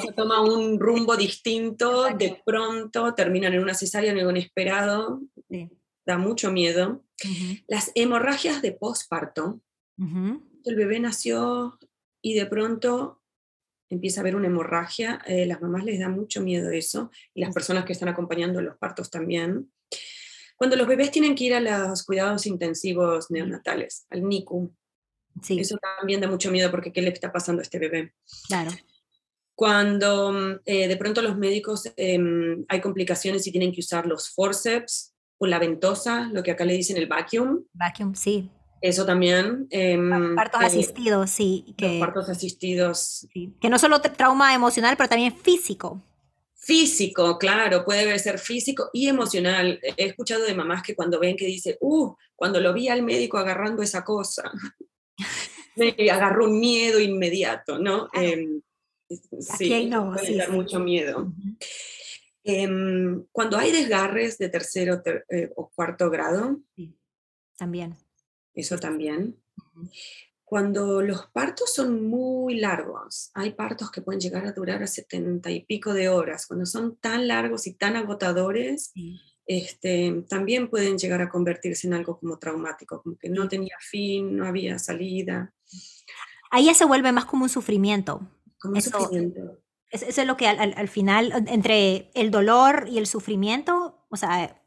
se 0.00 0.12
toma 0.12 0.40
un 0.40 0.80
rumbo 0.80 1.16
distinto, 1.16 2.04
de 2.16 2.42
pronto 2.44 3.14
terminan 3.14 3.52
en 3.52 3.62
una 3.62 3.74
cesárea, 3.74 4.12
en 4.12 4.18
algo 4.18 4.30
inesperado, 4.30 5.20
da 6.06 6.18
mucho 6.18 6.50
miedo. 6.50 7.04
Las 7.66 7.92
hemorragias 7.94 8.62
de 8.62 8.72
posparto, 8.72 9.60
el 10.64 10.76
bebé 10.76 11.00
nació 11.00 11.78
y 12.22 12.34
de 12.34 12.46
pronto 12.46 13.22
empieza 13.88 14.20
a 14.20 14.22
haber 14.22 14.36
una 14.36 14.46
hemorragia, 14.46 15.20
eh, 15.26 15.46
las 15.46 15.60
mamás 15.60 15.84
les 15.84 15.98
da 15.98 16.08
mucho 16.08 16.40
miedo 16.40 16.70
eso, 16.70 17.10
y 17.34 17.40
las 17.40 17.52
personas 17.52 17.84
que 17.84 17.92
están 17.92 18.08
acompañando 18.08 18.62
los 18.62 18.76
partos 18.76 19.10
también. 19.10 19.72
Cuando 20.56 20.76
los 20.76 20.86
bebés 20.86 21.10
tienen 21.10 21.34
que 21.34 21.44
ir 21.44 21.54
a 21.54 21.60
los 21.60 22.04
cuidados 22.04 22.46
intensivos 22.46 23.30
neonatales, 23.30 24.06
al 24.10 24.22
NICU, 24.22 24.72
Eso 25.48 25.76
también 25.78 26.20
da 26.20 26.28
mucho 26.28 26.50
miedo 26.50 26.70
porque 26.70 26.92
¿qué 26.92 27.02
le 27.02 27.10
está 27.10 27.32
pasando 27.32 27.60
a 27.60 27.62
este 27.62 27.78
bebé? 27.78 28.12
Claro 28.46 28.70
cuando 29.60 30.58
eh, 30.64 30.88
de 30.88 30.96
pronto 30.96 31.20
los 31.20 31.36
médicos 31.36 31.92
em, 31.98 32.64
hay 32.66 32.80
complicaciones 32.80 33.46
y 33.46 33.52
tienen 33.52 33.72
que 33.72 33.80
usar 33.80 34.06
los 34.06 34.30
forceps 34.30 35.14
o 35.36 35.46
la 35.46 35.58
ventosa, 35.58 36.30
lo 36.32 36.42
que 36.42 36.52
acá 36.52 36.64
le 36.64 36.72
dicen 36.72 36.96
el 36.96 37.06
vacuum. 37.06 37.66
Vacuum, 37.74 38.14
sí. 38.14 38.48
Eso 38.80 39.04
también. 39.04 39.66
Em, 39.70 40.34
partos 40.34 40.62
eh, 40.62 40.66
asistidos, 40.66 41.30
sí. 41.30 41.74
Que, 41.76 41.88
los 41.88 42.00
partos 42.00 42.28
asistidos. 42.28 43.26
Que 43.60 43.68
no 43.68 43.78
solo 43.78 44.00
trauma 44.00 44.54
emocional, 44.54 44.96
pero 44.96 45.08
también 45.08 45.36
físico. 45.36 46.02
Físico, 46.54 47.38
claro, 47.38 47.84
puede 47.84 48.18
ser 48.18 48.38
físico 48.38 48.90
y 48.92 49.08
emocional. 49.08 49.80
He 49.96 50.06
escuchado 50.06 50.44
de 50.44 50.54
mamás 50.54 50.82
que 50.82 50.94
cuando 50.94 51.18
ven 51.18 51.36
que 51.36 51.46
dice, 51.46 51.78
uh, 51.80 52.14
cuando 52.36 52.60
lo 52.60 52.72
vi 52.72 52.88
al 52.88 53.02
médico 53.02 53.38
agarrando 53.38 53.82
esa 53.82 54.04
cosa, 54.04 54.50
me 55.76 55.94
agarró 56.10 56.46
un 56.46 56.60
miedo 56.60 57.00
inmediato, 57.00 57.78
¿no? 57.78 58.08
Em, 58.12 58.60
sí, 59.40 59.86
no, 59.86 60.12
puede 60.12 60.36
dar 60.36 60.50
mucho 60.50 60.80
miedo. 60.80 61.32
Em, 62.44 63.24
cuando 63.32 63.58
hay 63.58 63.72
desgarres 63.72 64.38
de 64.38 64.48
tercero 64.48 65.02
eh, 65.28 65.50
o 65.56 65.70
cuarto 65.70 66.10
grado. 66.10 66.60
también. 67.56 67.96
Eso 68.54 68.78
también. 68.78 69.36
Cuando 70.44 71.00
los 71.00 71.26
partos 71.28 71.72
son 71.72 72.08
muy 72.08 72.56
largos, 72.56 73.30
hay 73.34 73.52
partos 73.52 73.90
que 73.90 74.02
pueden 74.02 74.20
llegar 74.20 74.46
a 74.46 74.52
durar 74.52 74.82
a 74.82 74.88
setenta 74.88 75.50
y 75.50 75.64
pico 75.64 75.94
de 75.94 76.08
horas. 76.08 76.46
Cuando 76.46 76.66
son 76.66 76.96
tan 76.96 77.28
largos 77.28 77.68
y 77.68 77.74
tan 77.74 77.94
agotadores, 77.94 78.92
este, 79.46 80.24
también 80.28 80.68
pueden 80.68 80.98
llegar 80.98 81.22
a 81.22 81.28
convertirse 81.28 81.86
en 81.86 81.94
algo 81.94 82.18
como 82.18 82.38
traumático, 82.38 83.02
como 83.02 83.16
que 83.16 83.28
no 83.28 83.48
tenía 83.48 83.76
fin, 83.80 84.36
no 84.36 84.46
había 84.46 84.78
salida. 84.78 85.54
Ahí 86.50 86.66
ya 86.66 86.74
se 86.74 86.84
vuelve 86.84 87.12
más 87.12 87.26
como 87.26 87.44
un 87.44 87.48
sufrimiento. 87.48 88.28
Como 88.58 88.74
un 88.74 88.82
sufrimiento. 88.82 89.60
Eso 89.90 90.20
es 90.20 90.26
lo 90.26 90.36
que 90.36 90.46
al, 90.46 90.88
final, 90.88 91.32
entre 91.48 92.10
el 92.14 92.30
dolor 92.30 92.86
y 92.88 92.98
el 92.98 93.06
sufrimiento, 93.06 94.04
o 94.08 94.16
sea, 94.16 94.59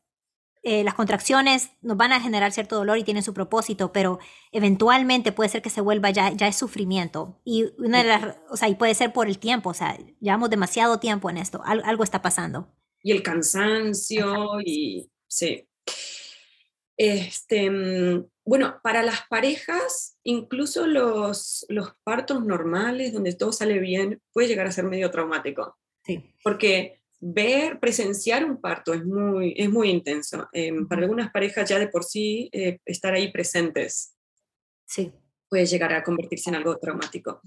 eh, 0.63 0.84
las 0.84 0.93
contracciones 0.93 1.71
nos 1.82 1.97
van 1.97 2.13
a 2.13 2.21
generar 2.21 2.52
cierto 2.52 2.76
dolor 2.76 2.97
y 2.97 3.04
tienen 3.04 3.23
su 3.23 3.34
propósito, 3.34 3.91
pero 3.91 4.19
eventualmente 4.52 5.32
puede 5.32 5.49
ser 5.49 5.62
que 5.62 5.69
se 5.69 5.82
vuelva 5.82 6.10
ya, 6.10 6.32
ya 6.32 6.47
es 6.47 6.56
sufrimiento. 6.56 7.39
Y 7.43 7.65
una 7.78 7.99
de 7.99 8.10
las, 8.10 8.38
o 8.49 8.58
sea, 8.58 8.69
y 8.69 8.76
puede 8.76 8.95
ser 8.95 9.13
por 9.13 9.28
el 9.28 9.39
tiempo, 9.39 9.69
o 9.69 9.73
sea, 9.73 9.97
llevamos 10.19 10.49
demasiado 10.49 10.99
tiempo 10.99 11.30
en 11.30 11.38
esto, 11.38 11.62
algo 11.63 12.04
está 12.04 12.21
pasando 12.21 12.69
y 13.04 13.12
el 13.12 13.21
cansancio 13.21 14.62
y 14.62 15.12
sí. 15.28 15.67
Este, 16.95 17.69
mm, 17.69 18.26
bueno, 18.45 18.80
para 18.82 19.04
las 19.04 19.28
parejas, 19.28 20.17
incluso 20.23 20.88
los, 20.88 21.65
los 21.69 21.93
partos 22.04 22.45
normales, 22.45 23.13
donde 23.13 23.34
todo 23.34 23.52
sale 23.52 23.80
bien, 23.80 24.21
puede 24.32 24.47
llegar 24.47 24.67
a 24.67 24.71
ser 24.71 24.86
medio 24.86 25.12
traumático. 25.12 25.78
Sí. 26.06 26.34
Porque 26.43 27.02
ver, 27.31 27.79
presenciar 27.79 28.45
un 28.45 28.59
parto 28.59 28.93
es 28.93 29.05
muy, 29.05 29.53
es 29.57 29.69
muy 29.69 29.89
intenso. 29.89 30.47
Em, 30.51 30.88
para 30.88 31.01
algunas 31.03 31.31
parejas 31.31 31.69
ya 31.69 31.79
de 31.79 31.88
por 31.88 32.03
sí, 32.03 32.49
eh, 32.51 32.79
estar 32.86 33.13
ahí 33.13 33.31
presentes. 33.31 34.15
Sí 34.86 35.12
puede 35.53 35.67
llegar 35.67 35.93
a 35.93 36.03
convertirse 36.03 36.49
en 36.49 36.55
algo 36.55 36.79
traumático. 36.79 37.39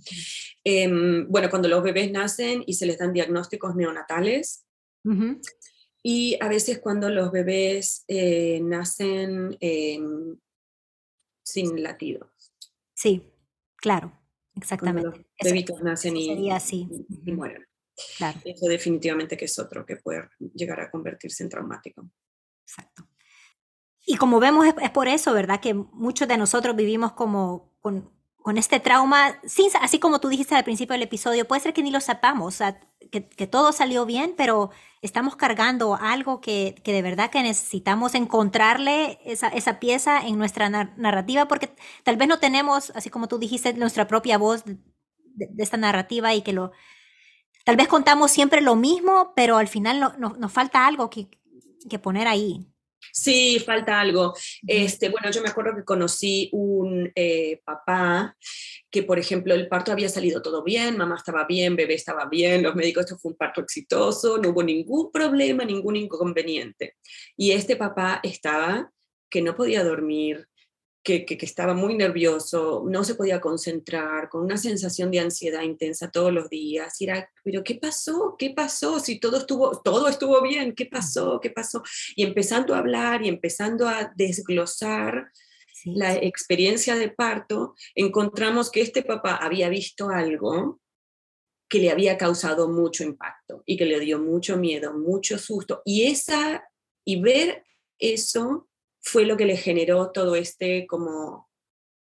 Em, 0.62 1.26
bueno, 1.28 1.50
cuando 1.50 1.66
los 1.66 1.82
bebés 1.82 2.12
nacen 2.12 2.62
y 2.64 2.74
se 2.74 2.86
les 2.86 2.98
dan 2.98 3.12
diagnósticos 3.12 3.74
neonatales, 3.74 4.64
y 6.04 6.38
a 6.40 6.46
veces 6.46 6.78
cuando 6.78 7.08
los 7.10 7.32
bebés 7.32 8.04
eh, 8.06 8.60
nacen 8.62 9.56
em, 9.58 10.36
sin 11.42 11.82
latidos. 11.82 12.28
Sí, 12.94 13.32
claro, 13.74 14.12
exactamente. 14.54 15.08
los 15.08 15.26
bebitos 15.42 15.82
nacen 15.82 16.16
y, 16.16 16.48
así. 16.52 16.88
y, 17.08 17.32
mueren. 17.32 17.66
Eso 18.44 18.66
definitivamente 18.66 19.36
que 19.36 19.46
es 19.46 19.58
otro 19.58 19.86
que 19.86 19.96
puede 19.96 20.28
llegar 20.54 20.80
a 20.80 20.90
convertirse 20.90 21.42
en 21.42 21.48
traumático. 21.48 22.08
Exacto. 22.62 23.08
Y 24.04 24.16
como 24.16 24.38
vemos, 24.38 24.66
es, 24.66 24.90
por 24.90 25.08
eso, 25.08 25.32
¿verdad? 25.32 25.60
Que 25.60 25.74
muchos 25.74 26.28
de 26.28 26.36
nosotros 26.36 26.76
vivimos 26.76 27.12
como 27.12 27.72
con, 27.80 28.10
con 28.36 28.56
este 28.56 28.78
trauma, 28.78 29.40
sin, 29.44 29.68
así 29.80 29.98
como 29.98 30.20
tú 30.20 30.28
dijiste 30.28 30.54
al 30.54 30.62
principio 30.62 30.92
del 30.92 31.02
episodio, 31.02 31.48
puede 31.48 31.62
ser 31.62 31.74
que 31.74 31.82
ni 31.82 31.90
lo 31.90 32.00
sepamos, 32.00 32.54
o 32.54 32.56
sea, 32.56 32.80
que, 33.10 33.28
que, 33.28 33.48
todo 33.48 33.72
salió 33.72 34.06
bien, 34.06 34.34
pero 34.36 34.70
estamos 35.02 35.34
cargando 35.34 35.96
algo 35.96 36.40
que, 36.40 36.76
que 36.84 36.92
de 36.92 37.02
verdad 37.02 37.30
que 37.30 37.42
necesitamos 37.42 38.14
encontrarle 38.14 39.18
esa, 39.24 39.48
esa 39.48 39.80
pieza 39.80 40.24
en 40.24 40.38
nuestra 40.38 40.68
narrativa, 40.68 41.48
porque 41.48 41.74
tal 42.04 42.16
vez 42.16 42.28
no 42.28 42.38
tenemos, 42.38 42.92
así 42.94 43.10
como 43.10 43.26
tú 43.26 43.38
dijiste, 43.38 43.72
nuestra 43.74 44.06
propia 44.06 44.38
voz 44.38 44.64
de, 44.64 44.78
esta 45.58 45.76
narrativa 45.76 46.32
y 46.34 46.42
que 46.42 46.52
lo, 46.52 46.70
tal 47.66 47.74
vez 47.74 47.88
contamos 47.88 48.30
siempre 48.30 48.60
lo 48.60 48.76
mismo, 48.76 49.32
pero 49.34 49.56
al 49.56 49.66
final 49.66 49.98
no, 49.98 50.36
nos 50.38 50.52
falta 50.52 50.86
algo 50.86 51.10
que, 51.10 51.26
que 51.90 51.98
poner 51.98 52.28
ahí. 52.28 52.64
Sí, 53.12 53.58
falta 53.58 54.00
algo. 54.00 54.34
Este, 54.68 55.08
bueno, 55.08 55.30
yo 55.32 55.42
me 55.42 55.48
acuerdo 55.48 55.74
que 55.74 55.84
conocí 55.84 56.48
un 56.52 57.10
eh, 57.16 57.60
papá 57.64 58.36
que, 58.88 59.02
por 59.02 59.18
ejemplo, 59.18 59.52
el 59.52 59.66
parto 59.66 59.90
había 59.90 60.08
salido 60.08 60.42
todo 60.42 60.62
bien, 60.62 60.96
mamá 60.96 61.16
estaba 61.16 61.44
bien, 61.44 61.74
bebé 61.74 61.94
estaba 61.94 62.26
bien, 62.26 62.62
los 62.62 62.76
médicos, 62.76 63.04
esto 63.04 63.18
fue 63.18 63.32
un 63.32 63.36
parto 63.36 63.60
exitoso, 63.60 64.38
no 64.38 64.50
hubo 64.50 64.62
ningún 64.62 65.10
problema, 65.10 65.64
ningún 65.64 65.96
inconveniente. 65.96 66.94
Y 67.36 67.50
este 67.50 67.74
papá 67.74 68.20
estaba 68.22 68.92
que 69.28 69.42
no 69.42 69.56
podía 69.56 69.82
dormir, 69.82 70.46
que, 71.06 71.38
estaba 71.40 71.72
muy 71.72 71.94
nervioso, 71.94 72.84
no 72.88 73.04
se 73.04 73.14
podía 73.14 73.40
concentrar, 73.40 74.28
con 74.28 74.42
una 74.42 74.56
sensación 74.56 75.12
de 75.12 75.20
ansiedad 75.20 75.62
intensa 75.62 76.10
todos 76.10 76.32
los 76.32 76.50
días. 76.50 77.00
Y 77.00 77.04
era, 77.04 77.30
pero 77.44 77.62
¿qué 77.62 77.76
pasó? 77.76 78.34
¿Qué 78.36 78.50
pasó? 78.50 78.98
Si 78.98 79.20
todo 79.20 79.38
estuvo, 79.38 79.80
todo 79.82 80.08
estuvo 80.08 80.42
bien, 80.42 80.74
¿qué 80.74 80.86
pasó? 80.86 81.38
¿Qué 81.40 81.50
pasó? 81.50 81.84
Y 82.16 82.24
empezando 82.24 82.74
a 82.74 82.78
hablar 82.78 83.22
y 83.22 83.28
empezando 83.28 83.86
a 83.86 84.12
desglosar 84.16 85.30
la 85.84 86.16
experiencia 86.16 86.96
de 86.96 87.08
parto, 87.08 87.76
encontramos 87.94 88.72
que 88.72 88.80
este 88.80 89.02
papá 89.02 89.36
había 89.36 89.68
visto 89.68 90.08
algo 90.08 90.80
que 91.68 91.78
le 91.78 91.90
había 91.90 92.18
causado 92.18 92.68
mucho 92.68 93.04
impacto 93.04 93.62
y 93.64 93.76
que 93.76 93.86
le 93.86 94.00
dio 94.00 94.18
mucho 94.18 94.56
miedo, 94.56 94.92
mucho 94.92 95.38
susto. 95.38 95.82
Y 95.84 96.08
esa 96.08 96.68
y 97.04 97.20
ver 97.20 97.64
eso 98.00 98.68
fue 99.06 99.24
lo 99.24 99.36
que 99.36 99.46
le 99.46 99.56
generó 99.56 100.10
todo 100.10 100.34
este 100.34 100.84
como 100.86 101.48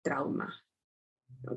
trauma. 0.03 0.65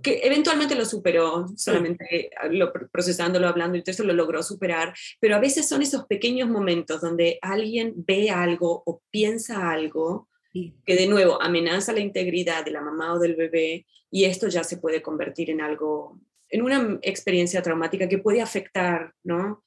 Que 0.04 0.22
eventualmente 0.24 0.76
lo 0.76 0.86
superó, 0.86 1.48
solamente 1.58 2.30
lo, 2.52 2.72
procesándolo, 2.72 3.48
hablando, 3.48 3.76
y 3.76 3.82
todo 3.82 3.92
eso 3.92 4.04
lo 4.04 4.14
logró 4.14 4.44
superar, 4.44 4.94
pero 5.20 5.36
a 5.36 5.40
veces 5.40 5.68
son 5.68 5.82
esos 5.82 6.06
pequeños 6.06 6.48
momentos 6.50 7.02
donde 7.02 7.40
alguien 7.42 7.94
ve 7.96 8.30
algo 8.30 8.84
o 8.86 9.02
piensa 9.10 9.72
algo 9.72 10.30
que 10.54 10.96
de 10.96 11.08
nuevo 11.08 11.42
amenaza 11.42 11.94
la 11.94 12.00
integridad 12.00 12.64
de 12.64 12.72
la 12.72 12.82
mamá 12.82 13.16
o 13.16 13.20
del 13.20 13.36
bebé 13.36 13.88
y 14.12 14.26
esto 14.26 14.48
ya 14.48 14.64
se 14.64 14.78
puede 14.78 15.02
convertir 15.02 15.50
en 15.50 15.62
algo, 15.62 16.22
en 16.50 16.62
una 16.62 17.00
experiencia 17.02 17.64
traumática 17.64 18.08
que 18.08 18.20
puede 18.20 18.40
afectar, 18.40 19.16
¿no? 19.24 19.64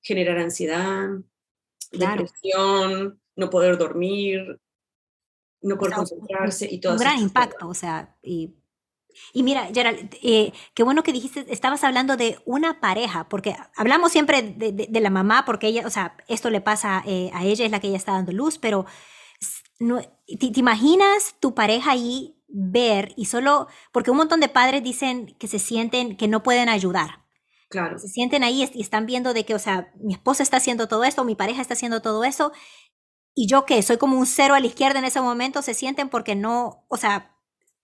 Generar 0.00 0.38
ansiedad, 0.38 1.10
depresión, 1.92 3.20
no 3.36 3.50
poder 3.50 3.76
dormir, 3.76 4.58
no 5.62 5.76
poder 5.76 5.94
concentrarse 5.94 6.68
y 6.70 6.80
todo. 6.80 6.94
Un 6.94 6.98
gran 6.98 7.18
impacto, 7.18 7.68
o 7.68 7.74
sea, 7.74 8.16
y, 8.22 8.56
y 9.32 9.42
mira, 9.42 9.68
Gerald, 9.72 10.14
eh, 10.22 10.52
qué 10.74 10.82
bueno 10.82 11.02
que 11.02 11.12
dijiste, 11.12 11.46
estabas 11.48 11.84
hablando 11.84 12.16
de 12.16 12.38
una 12.44 12.80
pareja, 12.80 13.28
porque 13.28 13.56
hablamos 13.76 14.12
siempre 14.12 14.42
de, 14.42 14.72
de, 14.72 15.00
la 15.00 15.10
mamá, 15.10 15.44
porque 15.44 15.68
ella, 15.68 15.86
o 15.86 15.90
sea, 15.90 16.16
esto 16.28 16.50
le 16.50 16.60
pasa 16.60 17.02
eh, 17.06 17.30
a 17.34 17.44
ella, 17.44 17.64
es 17.64 17.70
la 17.70 17.80
que 17.80 17.88
ella 17.88 17.96
está 17.96 18.12
dando 18.12 18.32
luz, 18.32 18.58
pero 18.58 18.86
no, 19.78 20.00
¿te, 20.00 20.52
imaginas 20.54 21.36
tu 21.40 21.54
pareja 21.54 21.92
ahí 21.92 22.36
ver 22.48 23.12
y 23.16 23.26
solo, 23.26 23.68
porque 23.92 24.10
un 24.10 24.16
montón 24.16 24.40
de 24.40 24.48
padres 24.48 24.82
dicen 24.82 25.36
que 25.38 25.46
se 25.46 25.58
sienten 25.58 26.16
que 26.16 26.28
no 26.28 26.42
pueden 26.42 26.68
ayudar. 26.68 27.24
Claro. 27.68 27.98
Se 28.00 28.08
sienten 28.08 28.42
ahí 28.42 28.68
y 28.74 28.80
están 28.80 29.06
viendo 29.06 29.32
de 29.32 29.44
que, 29.44 29.54
o 29.54 29.58
sea, 29.60 29.92
mi 30.00 30.12
esposa 30.12 30.42
está 30.42 30.56
haciendo 30.56 30.88
todo 30.88 31.04
esto, 31.04 31.24
mi 31.24 31.36
pareja 31.36 31.62
está 31.62 31.74
haciendo 31.74 32.02
todo 32.02 32.24
eso, 32.24 32.50
y 33.34 33.46
yo 33.46 33.64
que 33.64 33.82
soy 33.82 33.96
como 33.96 34.18
un 34.18 34.26
cero 34.26 34.54
a 34.54 34.60
la 34.60 34.66
izquierda 34.66 34.98
en 34.98 35.04
ese 35.04 35.20
momento, 35.20 35.62
se 35.62 35.74
sienten 35.74 36.08
porque 36.08 36.34
no, 36.34 36.84
o 36.88 36.96
sea, 36.96 37.36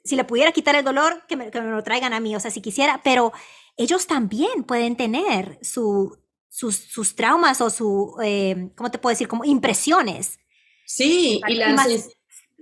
si 0.04 0.16
le 0.16 0.24
pudiera 0.24 0.52
quitar 0.52 0.76
el 0.76 0.84
dolor, 0.84 1.24
que 1.28 1.36
me, 1.36 1.50
lo 1.50 1.82
traigan 1.82 2.12
a 2.12 2.20
mí, 2.20 2.34
o 2.36 2.40
sea, 2.40 2.50
si 2.50 2.60
quisiera, 2.60 3.00
pero 3.02 3.32
ellos 3.76 4.06
también 4.06 4.64
pueden 4.64 4.96
tener 4.96 5.58
su, 5.62 6.18
sus, 6.48 6.76
sus 6.76 7.14
traumas 7.14 7.60
o 7.60 7.70
su, 7.70 8.16
eh, 8.22 8.70
¿cómo 8.76 8.90
te 8.90 8.98
puedo 8.98 9.12
decir? 9.12 9.28
Como 9.28 9.44
impresiones. 9.44 10.38
Sí, 10.86 11.40
y 11.48 11.54
la, 11.54 11.76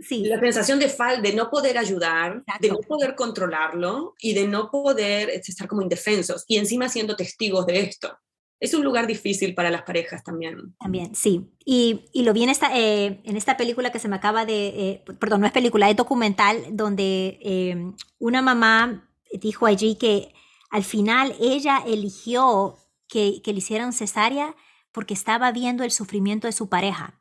sí. 0.01 0.25
la 0.25 0.40
sensación 0.40 0.79
de 0.79 0.88
falta, 0.88 1.20
de 1.20 1.35
no 1.35 1.51
poder 1.51 1.77
ayudar, 1.77 2.42
de 2.61 2.68
no 2.68 2.79
poder 2.79 3.14
controlarlo 3.14 4.14
y 4.18 4.33
de 4.33 4.49
no 4.49 4.70
poder 4.70 5.29
este, 5.31 5.53
estar 5.53 5.68
como 5.68 5.83
indefensos 5.83 6.44
y 6.49 6.57
encima 6.57 6.88
siendo 6.88 7.16
testigos 7.16 7.66
de 7.66 7.81
esto 7.81 8.18
es 8.64 8.74
un 8.74 8.85
lugar 8.85 9.07
difícil 9.07 9.55
para 9.55 9.70
las 9.70 9.83
parejas 9.83 10.24
también. 10.24 10.74
También, 10.79 11.14
sí. 11.14 11.53
Y, 11.64 12.07
y 12.12 12.22
lo 12.22 12.33
vi 12.33 12.44
en 12.44 12.50
esta, 12.50 12.77
eh, 12.77 13.20
en 13.24 13.37
esta 13.37 13.57
película 13.57 13.92
que 13.92 13.98
se 13.98 14.09
me 14.09 14.16
acaba 14.16 14.44
de, 14.44 14.66
eh, 14.68 15.05
perdón, 15.18 15.40
no 15.40 15.46
es 15.46 15.53
película, 15.53 15.90
es 15.90 15.96
documental, 15.96 16.64
donde 16.72 17.38
eh, 17.42 17.92
una 18.18 18.42
mamá 18.42 19.11
dijo 19.40 19.66
allí 19.66 19.96
que 19.96 20.33
al 20.70 20.85
final 20.85 21.35
ella 21.40 21.83
eligió 21.87 22.79
que, 23.09 23.42
que, 23.42 23.53
le 23.53 23.59
hicieran 23.59 23.92
cesárea 23.92 24.55
porque 24.92 25.14
estaba 25.14 25.53
viendo 25.53 25.85
el 25.85 25.90
sufrimiento 25.90 26.46
de 26.46 26.53
su 26.53 26.68
pareja. 26.68 27.20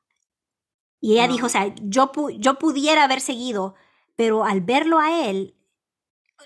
Y 0.99 1.13
ella 1.13 1.27
dijo, 1.27 1.47
o 1.47 1.49
sea, 1.49 1.73
yo, 1.82 2.12
yo 2.38 2.58
pudiera 2.60 3.03
haber 3.03 3.19
seguido, 3.19 3.75
pero 4.15 4.45
al 4.45 4.62
verlo 4.62 4.99
a 4.99 5.27
él, 5.27 5.58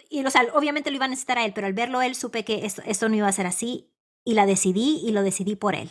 y 0.10 0.26
o 0.26 0.32
sea, 0.32 0.48
obviamente 0.54 0.90
lo 0.90 0.96
iba 0.96 1.06
a 1.06 1.10
necesitar 1.10 1.38
a 1.38 1.46
él, 1.46 1.54
pero 1.54 1.68
al 1.68 1.74
verlo 1.74 2.02
él 2.02 2.16
supe 2.16 2.44
que 2.44 2.66
esto, 2.66 2.82
esto 2.86 3.10
no 3.10 3.16
iba 3.16 3.28
a 3.28 3.32
ser 3.32 3.46
así 3.46 3.92
y 4.28 4.34
la 4.34 4.46
decidí 4.46 5.00
y 5.06 5.12
lo 5.12 5.24
decidí 5.24 5.56
por 5.56 5.74
él. 5.74 5.90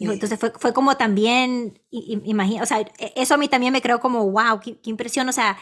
Entonces 0.00 0.36
fue, 0.36 0.50
fue 0.50 0.72
como 0.72 0.96
también, 0.96 1.80
imagina, 1.90 2.60
o 2.64 2.66
sea, 2.66 2.80
e, 2.80 3.12
eso 3.14 3.34
a 3.34 3.36
mí 3.36 3.46
también 3.46 3.72
me 3.72 3.80
creó 3.80 4.00
como, 4.00 4.28
wow, 4.28 4.58
qué, 4.60 4.80
impresión, 4.82 5.28
o 5.28 5.32
sea, 5.32 5.56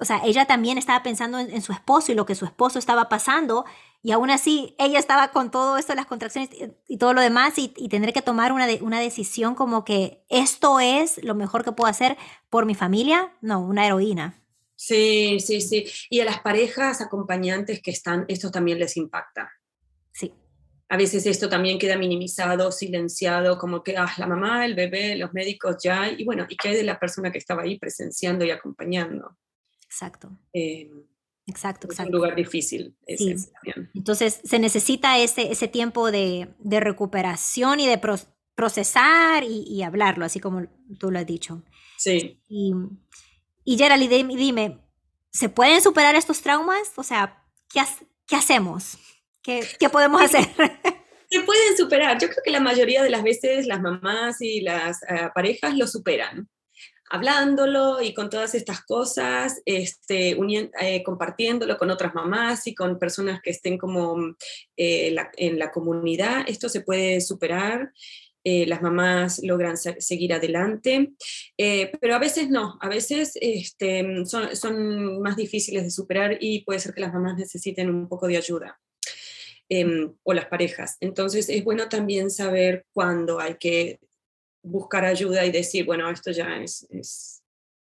o 0.00 0.04
sea, 0.04 0.20
ella 0.24 0.44
también 0.46 0.76
estaba 0.76 1.04
pensando 1.04 1.38
en, 1.38 1.62
su 1.62 1.72
esposo 1.72 2.10
y 2.10 2.16
lo 2.16 2.26
que 2.26 2.34
su 2.34 2.44
esposo 2.44 2.80
estaba 2.80 3.08
pasando, 3.08 3.64
y 4.02 4.10
aún 4.10 4.30
así 4.30 4.74
ella 4.76 4.98
estaba 4.98 5.28
con 5.28 5.52
todo 5.52 5.78
esto, 5.78 5.94
las 5.94 6.06
contracciones 6.06 6.50
y, 6.88 6.98
todo 6.98 7.12
lo 7.12 7.20
demás, 7.20 7.56
y, 7.58 7.72
y 7.76 7.88
tendré 7.88 8.12
que 8.12 8.22
tomar 8.22 8.52
una, 8.52 8.66
de, 8.66 8.80
una 8.82 8.98
decisión 8.98 9.54
como 9.54 9.84
que 9.84 10.24
esto 10.28 10.80
es 10.80 11.22
lo 11.22 11.36
mejor 11.36 11.62
que 11.62 11.70
puedo 11.70 11.88
hacer 11.88 12.16
por 12.50 12.66
mi 12.66 12.74
familia, 12.74 13.32
no, 13.40 13.60
una 13.60 13.86
heroína. 13.86 14.42
Sí, 14.74 15.38
sí, 15.38 15.60
sí. 15.60 15.86
Y 16.10 16.20
a 16.20 16.24
las 16.24 16.40
parejas 16.40 17.00
acompañantes 17.00 17.80
que 17.80 17.92
están, 17.92 18.24
esto 18.26 18.50
también 18.50 18.80
les 18.80 18.96
impacta. 18.96 19.57
A 20.90 20.96
veces 20.96 21.26
esto 21.26 21.48
también 21.48 21.78
queda 21.78 21.98
minimizado, 21.98 22.72
silenciado, 22.72 23.58
como 23.58 23.82
que 23.82 23.96
ah, 23.96 24.10
la 24.16 24.26
mamá, 24.26 24.64
el 24.64 24.74
bebé, 24.74 25.16
los 25.16 25.34
médicos 25.34 25.76
ya, 25.82 26.10
y 26.10 26.24
bueno, 26.24 26.46
¿y 26.48 26.56
qué 26.56 26.70
hay 26.70 26.76
de 26.76 26.82
la 26.82 26.98
persona 26.98 27.30
que 27.30 27.38
estaba 27.38 27.62
ahí 27.62 27.78
presenciando 27.78 28.44
y 28.44 28.50
acompañando? 28.50 29.36
Exacto. 29.84 30.30
Eh, 30.52 30.90
exacto, 31.46 31.88
exacto. 31.88 31.92
Es 31.92 32.00
un 32.00 32.12
lugar 32.12 32.34
difícil. 32.34 32.96
Sí. 33.06 33.36
Entonces, 33.94 34.40
se 34.42 34.58
necesita 34.58 35.18
ese, 35.18 35.52
ese 35.52 35.68
tiempo 35.68 36.10
de, 36.10 36.54
de 36.58 36.80
recuperación 36.80 37.80
y 37.80 37.86
de 37.86 38.00
procesar 38.54 39.44
y, 39.44 39.82
hablarlo, 39.82 40.24
así 40.24 40.40
como 40.40 40.66
tú 40.98 41.10
lo 41.10 41.18
has 41.18 41.26
dicho. 41.26 41.62
Sí. 41.98 42.40
Y, 42.48 42.72
y 43.64 43.76
Gerald, 43.76 44.08
dime, 44.08 44.78
¿se 45.30 45.50
pueden 45.50 45.82
superar 45.82 46.14
estos 46.14 46.40
traumas? 46.40 46.92
O 46.96 47.02
sea, 47.02 47.44
¿qué, 47.72 47.82
qué 48.26 48.36
hacemos? 48.36 48.98
¿Qué, 49.78 49.88
podemos 49.88 50.20
hacer? 50.20 50.44
Se 51.30 51.40
pueden 51.40 51.76
superar. 51.76 52.18
Yo 52.20 52.28
creo 52.28 52.42
que 52.44 52.50
la 52.50 52.60
mayoría 52.60 53.02
de 53.02 53.08
las 53.08 53.22
veces 53.22 53.66
las 53.66 53.80
mamás 53.80 54.42
y 54.42 54.60
las 54.60 55.02
eh, 55.04 55.30
parejas 55.34 55.74
lo 55.74 55.86
superan 55.86 56.48
hablándolo 57.10 58.02
y 58.02 58.12
con 58.12 58.28
todas 58.28 58.54
estas 58.54 58.84
cosas, 58.84 59.62
este, 59.64 60.36
eh, 60.78 61.02
compartiéndolo 61.02 61.78
con 61.78 61.90
otras 61.90 62.14
mamás 62.14 62.66
y 62.66 62.74
con 62.74 62.98
personas 62.98 63.40
que 63.40 63.48
estén 63.48 63.78
como 63.78 64.36
eh, 64.76 65.16
en 65.38 65.58
la 65.58 65.70
comunidad, 65.70 66.44
esto 66.46 66.68
se 66.68 66.82
puede 66.82 67.22
superar. 67.22 67.94
las 68.44 68.82
mamás 68.82 69.40
logran 69.42 69.78
seguir 69.78 70.34
adelante, 70.34 71.12
pero 71.56 72.14
a 72.14 72.18
veces 72.18 72.50
no, 72.50 72.76
a 72.78 72.88
veces 72.90 73.32
este, 73.40 74.04
son, 74.26 74.54
son 74.54 75.22
más 75.22 75.36
difíciles 75.36 75.84
de 75.84 75.90
superar 75.90 76.36
y 76.38 76.62
puede 76.62 76.80
ser 76.80 76.92
que 76.92 77.00
las 77.00 77.14
mamás 77.14 77.38
necesiten 77.38 77.88
un 77.88 78.06
poco 78.06 78.26
de 78.26 78.36
ayuda. 78.36 78.78
Em, 79.70 80.14
o 80.22 80.32
las 80.32 80.46
parejas. 80.46 80.96
Entonces 81.00 81.50
es 81.50 81.62
bueno 81.62 81.90
también 81.90 82.30
saber 82.30 82.86
cuándo 82.94 83.38
hay 83.38 83.56
que 83.56 84.00
buscar 84.62 85.04
ayuda 85.04 85.44
y 85.44 85.50
decir, 85.50 85.84
bueno, 85.84 86.08
esto 86.08 86.30
ya 86.30 86.56
es, 86.56 86.88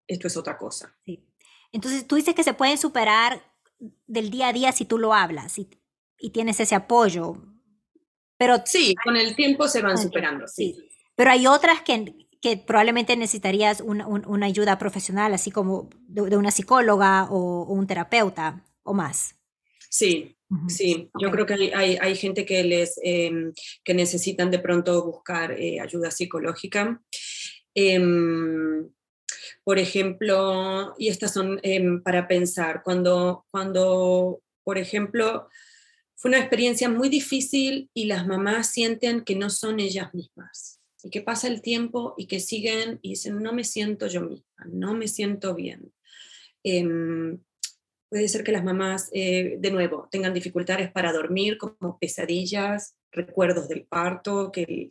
esto 0.08 0.28
es 0.28 0.36
otra 0.36 0.58
cosa. 0.58 0.98
Sí. 1.06 1.24
Entonces 1.72 2.08
tú 2.08 2.16
dices 2.16 2.34
que 2.34 2.44
se 2.44 2.56
pueden 2.56 2.80
superar 2.80 3.54
del 4.08 4.32
día 4.32 4.48
a 4.48 4.54
día 4.54 4.72
si 4.72 4.86
tú 4.86 4.98
lo 4.98 5.14
hablas 5.14 5.60
y, 5.60 5.70
y 6.18 6.32
tienes 6.32 6.60
ese 6.60 6.74
apoyo. 6.74 7.38
Pero 8.36 8.64
sí, 8.66 8.96
con 9.04 9.16
el 9.16 9.36
tiempo 9.36 9.68
se 9.68 9.84
van 9.84 10.00
superando, 10.00 10.48
sí. 10.48 10.90
Pero 11.14 11.30
hay 11.30 11.46
otras 11.46 11.82
que, 11.84 12.28
que 12.42 12.58
probablemente 12.58 13.16
necesitarías 13.16 13.82
una 13.82 14.46
ayuda 14.48 14.80
profesional, 14.80 15.36
así 15.36 15.52
como 15.52 15.90
de, 16.08 16.36
una 16.36 16.50
psicóloga 16.50 17.26
o, 17.26 17.62
o, 17.62 17.74
un 17.74 17.86
terapeuta 17.86 18.66
o 18.82 18.96
más. 18.96 19.36
Sí, 19.90 20.35
Sí, 20.68 21.10
yo 21.20 21.32
creo 21.32 21.46
que 21.46 21.54
hay, 21.74 21.98
hay, 22.00 22.16
gente 22.16 22.46
que, 22.46 22.64
les, 22.64 23.00
em, 23.04 23.52
que 23.84 23.94
necesitan 23.96 24.52
de 24.52 24.60
pronto 24.60 25.04
buscar 25.04 25.52
eh, 25.60 25.80
ayuda 25.80 26.12
psicológica. 26.12 27.02
Em, 27.74 28.88
por 29.64 29.80
ejemplo, 29.80 30.94
y 31.00 31.08
estas 31.08 31.34
son 31.34 31.60
em, 31.64 32.02
para 32.04 32.28
pensar, 32.28 32.84
cuando, 32.84 33.46
cuando, 33.50 34.44
por 34.64 34.78
ejemplo, 34.78 35.50
fue 36.16 36.30
una 36.30 36.40
experiencia 36.40 36.90
muy 36.90 37.10
difícil 37.10 37.90
y 37.94 38.06
las 38.06 38.28
mamás 38.28 38.72
sienten 38.72 39.22
que 39.22 39.36
no 39.36 39.50
son 39.50 39.80
ellas 39.80 40.14
mismas 40.14 40.80
y 41.04 41.10
que 41.10 41.22
pasa 41.22 41.48
el 41.48 41.62
tiempo 41.62 42.14
y 42.18 42.28
que 42.28 42.40
siguen 42.40 43.00
y 43.02 43.10
dicen, 43.10 43.42
no 43.42 43.52
me 43.52 43.64
siento 43.64 44.08
yo 44.08 44.22
misma, 44.22 44.66
no 44.72 44.94
me 44.94 45.08
siento 45.08 45.56
bien 45.56 45.92
puede 48.16 48.30
ser 48.30 48.46
que 48.46 48.54
las 48.54 48.64
mamás, 48.64 49.10
eh, 49.12 49.58
de 49.60 49.72
nuevo, 49.72 50.08
tengan 50.10 50.34
dificultades 50.34 50.90
para 50.90 51.12
dormir, 51.12 51.58
como 51.58 52.00
pesadillas, 52.00 52.96
recuerdos 53.12 53.68
del 53.68 53.84
parto, 53.84 54.54
que 54.54 54.90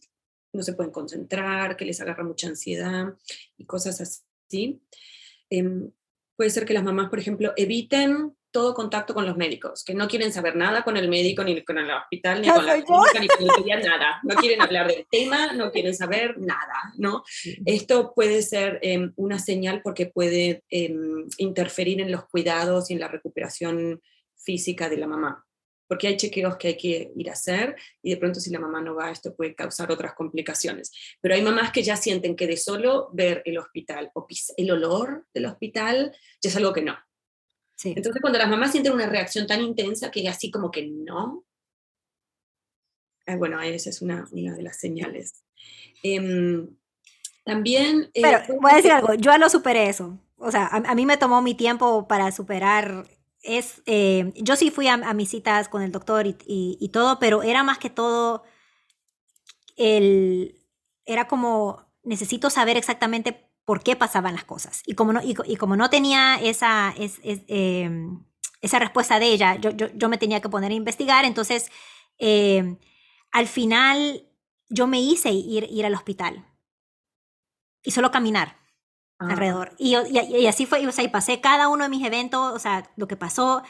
no 0.53 0.63
se 0.63 0.75
pueden 0.75 0.93
concentrar, 0.93 1.75
que 1.79 1.87
les 1.87 2.03
agarra 2.03 2.23
mucha 2.23 2.49
ansiedad 2.49 3.15
y 3.57 3.65
cosas 3.65 3.99
así. 4.03 4.83
Em, 5.49 5.91
puede 6.37 6.51
ser 6.51 6.67
que 6.67 6.75
las 6.75 6.85
mamás, 6.85 7.09
por 7.09 7.19
ejemplo, 7.19 7.55
eviten 7.57 8.37
todo 8.55 8.73
contacto 8.73 9.15
con 9.15 9.27
los 9.27 9.37
médicos, 9.37 9.83
que 9.83 9.95
no 9.95 10.07
quieren 10.07 10.33
saber 10.33 10.55
nada 10.55 10.85
con 10.85 10.97
el 10.97 11.09
médico, 11.09 11.43
ni 11.43 11.61
con 11.65 11.77
el 11.77 11.91
hospital, 11.91 12.41
ni 12.41 12.49
con 12.49 12.65
la 12.65 12.75
clínica, 12.75 13.21
ni 13.21 13.27
con 13.27 13.69
el 13.69 13.83
nada. 13.83 14.21
No 14.23 14.37
quieren 14.37 14.63
hablar 14.63 14.87
del 14.87 15.05
tema, 15.11 15.53
no 15.55 15.73
quieren 15.73 15.93
saber 15.93 16.39
nada, 16.39 16.95
¿no? 16.97 17.25
Esto 17.67 18.15
puede 18.15 18.43
ser 18.43 18.79
em, 18.83 19.13
una 19.17 19.41
señal 19.41 19.83
porque 19.83 20.07
puede 20.07 20.63
em, 20.71 21.27
interferir 21.39 22.01
en 22.01 22.13
los 22.13 22.27
cuidados 22.27 22.91
y 22.91 22.93
en 22.93 23.01
la 23.01 23.09
recuperación 23.09 24.01
física 24.37 24.89
de 24.89 24.99
la 24.99 25.09
mamá. 25.09 25.45
Porque 25.89 26.07
hay 26.07 26.17
chequeos 26.17 26.57
que 26.57 26.69
hay 26.69 26.77
que 26.77 27.11
ir 27.17 27.31
a 27.31 27.33
hacer 27.33 27.75
y 28.03 28.11
de 28.11 28.19
pronto 28.19 28.39
si 28.39 28.51
la 28.51 28.61
mamá 28.61 28.81
no 28.81 28.95
va, 28.95 29.11
esto 29.11 29.35
puede 29.35 29.57
causar 29.57 29.91
otras 29.91 30.15
complicaciones. 30.15 30.93
Pero 31.21 31.35
hay 31.35 31.43
mamás 31.43 31.73
que 31.73 31.83
ya 31.83 31.97
sienten 31.97 32.37
que 32.37 32.47
de 32.47 32.57
solo 32.57 33.09
ver 33.13 33.43
el 33.47 33.59
hospital 33.59 34.13
o 34.15 34.29
el 34.57 34.71
olor 34.71 35.27
del 35.35 35.47
hospital 35.47 36.17
ya 36.41 36.51
es 36.51 36.57
algo 36.57 36.73
que 36.73 36.83
no, 36.83 36.97
entonces, 37.83 38.21
cuando 38.21 38.39
las 38.39 38.49
mamás 38.49 38.73
sienten 38.73 38.93
una 38.93 39.07
reacción 39.07 39.47
tan 39.47 39.61
intensa 39.61 40.11
que 40.11 40.29
así 40.29 40.51
como 40.51 40.71
que 40.71 40.87
no, 40.87 41.45
eh, 43.27 43.37
bueno, 43.37 43.61
esa 43.61 43.91
es 43.91 44.03
una, 44.03 44.27
una 44.31 44.55
de 44.55 44.63
las 44.63 44.79
señales. 44.79 45.45
Em, 46.03 46.69
también... 47.45 48.11
Eh, 48.15 48.23
Pero 48.23 48.61
voy 48.61 48.73
a 48.73 48.77
decir 48.77 48.93
algo, 48.93 49.15
yo 49.15 49.37
lo 49.39 49.49
superé 49.49 49.89
eso. 49.89 50.19
O 50.37 50.51
sea, 50.51 50.67
a, 50.67 50.95
mí 50.95 51.07
me 51.07 51.17
tomó 51.17 51.41
mi 51.41 51.55
tiempo 51.55 52.07
para 52.07 52.31
superar 52.33 53.07
es, 53.41 53.83
eh, 53.87 54.33
yo 54.37 54.57
sí 54.57 54.71
fui 54.71 54.89
a, 54.89 54.97
mis 55.15 55.31
citas 55.31 55.69
con 55.69 55.83
el 55.83 55.93
doctor 55.93 56.27
y, 56.27 56.37
y, 56.47 56.89
todo, 56.89 57.19
pero 57.19 57.43
era 57.43 57.63
más 57.63 57.79
que 57.79 57.91
todo, 57.91 58.43
el, 59.77 60.59
era 61.05 61.29
como, 61.29 61.87
necesito 62.03 62.51
saber 62.51 62.77
exactamente 62.77 63.51
por 63.65 63.83
qué 63.83 63.97
pasaban 63.97 64.35
las 64.35 64.45
cosas. 64.45 64.83
Y 64.87 64.95
como 64.95 65.13
no, 65.13 65.21
y, 65.23 65.57
como 65.57 65.77
no 65.77 65.91
tenía 65.91 66.37
esa, 66.37 66.95
em, 66.97 68.25
esa 68.61 68.79
respuesta 68.79 69.19
de 69.19 69.27
ella, 69.27 69.57
yo, 69.57 69.71
yo, 69.71 70.09
me 70.09 70.19
tenía 70.19 70.41
que 70.41 70.49
poner 70.49 70.71
a 70.71 70.75
investigar. 70.75 71.25
Entonces, 71.25 71.71
em, 72.19 72.79
al 73.33 73.47
final, 73.47 74.27
yo 74.69 74.87
me 74.87 75.01
hice 75.01 75.31
ir, 75.31 75.67
ir 75.71 75.87
al 75.87 75.95
hospital 75.95 76.47
y 77.83 77.91
solo 77.91 78.11
caminar 78.11 78.59
ah. 79.19 79.29
alrededor. 79.31 79.75
Y, 79.79 79.97
y, 79.97 80.47
así 80.47 80.67
fue, 80.67 80.87
o 80.87 80.93
sea, 80.93 81.05
y 81.05 81.09
pasé 81.09 81.41
cada 81.41 81.69
uno 81.69 81.85
de 81.85 81.91
mis 81.91 82.05
eventos, 82.05 82.55
o 82.55 82.59
sea, 82.59 82.91
lo 82.97 83.09
que 83.09 83.17
pasó, 83.17 83.63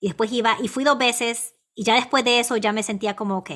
y 0.00 0.08
después 0.08 0.32
iba, 0.32 0.56
y 0.62 0.68
fui 0.68 0.84
dos 0.84 0.98
veces, 0.98 1.54
y 1.74 1.84
ya 1.84 1.94
después 1.94 2.24
de 2.24 2.40
eso 2.40 2.56
ya 2.56 2.72
me 2.72 2.82
sentía 2.82 3.16
como, 3.16 3.38
ok, 3.38 3.50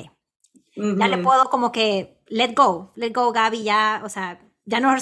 ya 0.75 1.07
le 1.07 1.17
puedo 1.17 1.49
como 1.49 1.71
que, 1.71 2.21
let 2.27 2.53
go, 2.53 2.91
let 2.95 3.11
go, 3.11 3.31
Gaby, 3.31 3.63
ya, 3.63 4.01
o 4.05 4.09
sea, 4.09 4.39
ya 4.65 4.79
no 4.79 4.95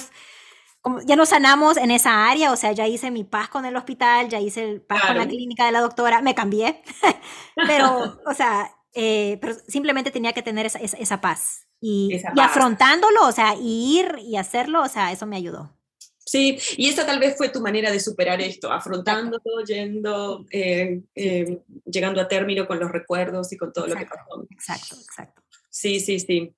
ya 1.05 1.15
nos 1.15 1.29
sanamos 1.29 1.77
en 1.77 1.91
esa 1.91 2.29
área, 2.29 2.51
o 2.51 2.55
sea, 2.55 2.71
ya 2.71 2.87
hice 2.87 3.11
mi 3.11 3.23
paz 3.23 3.49
con 3.49 3.65
el 3.65 3.75
hospital, 3.75 4.29
ya 4.29 4.39
hice 4.39 4.63
el 4.63 4.81
paz 4.81 5.03
con 5.07 5.17
la 5.17 5.27
clínica 5.27 5.65
de 5.65 5.71
la 5.71 5.81
doctora, 5.81 6.21
me 6.21 6.35
cambié, 6.35 6.81
pero, 7.67 8.19
o 8.25 8.33
sea, 8.33 8.71
eh, 8.93 9.37
pero 9.41 9.55
simplemente 9.67 10.11
tenía 10.11 10.33
que 10.33 10.41
tener 10.41 10.65
esa, 10.65 10.79
esa, 10.79 11.21
paz. 11.21 11.67
Y, 11.81 12.15
y, 12.15 12.39
afrontándolo, 12.39 13.27
o 13.27 13.31
sea, 13.31 13.55
ir 13.61 14.15
y 14.23 14.37
hacerlo, 14.37 14.81
o 14.81 14.87
sea, 14.87 15.11
eso 15.11 15.25
me 15.25 15.35
ayudó. 15.35 15.75
Sí, 16.25 16.57
y 16.77 16.89
esa 16.89 17.05
tal 17.05 17.19
vez 17.19 17.37
fue 17.37 17.49
tu 17.49 17.61
manera 17.61 17.91
de 17.91 17.99
superar 17.99 18.41
esto, 18.41 18.71
afrontándolo, 18.71 19.63
yendo, 19.67 20.45
eh, 20.49 21.01
eh, 21.13 21.61
llegando 21.85 22.19
a 22.19 22.27
término 22.27 22.65
con 22.65 22.79
los 22.79 22.91
recuerdos 22.91 23.53
y 23.53 23.57
con 23.57 23.71
todo 23.71 23.85
lo 23.85 23.95
que 23.95 24.07
pasó. 24.07 24.47
Exacto, 24.49 24.95
exacto. 24.95 25.43
Sí, 25.69 25.99
sí, 25.99 26.19
sí. 26.19 26.55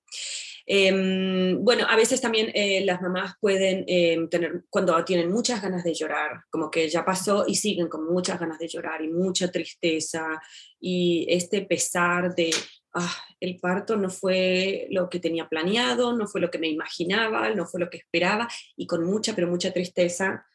Em, 0.69 1.63
bueno, 1.63 1.85
a 1.87 1.95
veces 1.95 2.19
también 2.19 2.51
eh, 2.53 2.83
las 2.83 3.01
mamás 3.01 3.35
pueden 3.39 3.85
em, 3.87 4.27
tener, 4.27 4.65
cuando 4.69 5.01
tienen 5.05 5.31
muchas 5.31 5.61
ganas 5.61 5.81
de 5.85 5.93
llorar, 5.93 6.41
como 6.49 6.69
que 6.69 6.89
ya 6.89 7.05
pasó 7.05 7.45
y 7.47 7.55
siguen 7.55 7.87
con 7.87 8.05
muchas 8.05 8.37
ganas 8.37 8.59
de 8.59 8.67
llorar 8.67 9.01
y 9.01 9.07
mucha 9.07 9.49
tristeza 9.49 10.41
y 10.77 11.25
este 11.29 11.61
pesar 11.61 12.35
de, 12.35 12.53
ah, 12.93 13.15
el 13.39 13.57
parto 13.61 13.95
no 13.95 14.09
fue 14.09 14.87
lo 14.91 15.09
que 15.09 15.21
tenía 15.21 15.47
planeado, 15.47 16.11
no 16.17 16.27
fue 16.27 16.41
lo 16.41 16.51
que 16.51 16.59
me 16.59 16.67
imaginaba, 16.67 17.49
no 17.51 17.65
fue 17.65 17.79
lo 17.79 17.89
que 17.89 17.99
esperaba 17.99 18.49
y 18.75 18.87
con 18.87 19.05
mucha, 19.05 19.33
pero 19.35 19.47
mucha 19.47 19.71
tristeza 19.71 20.45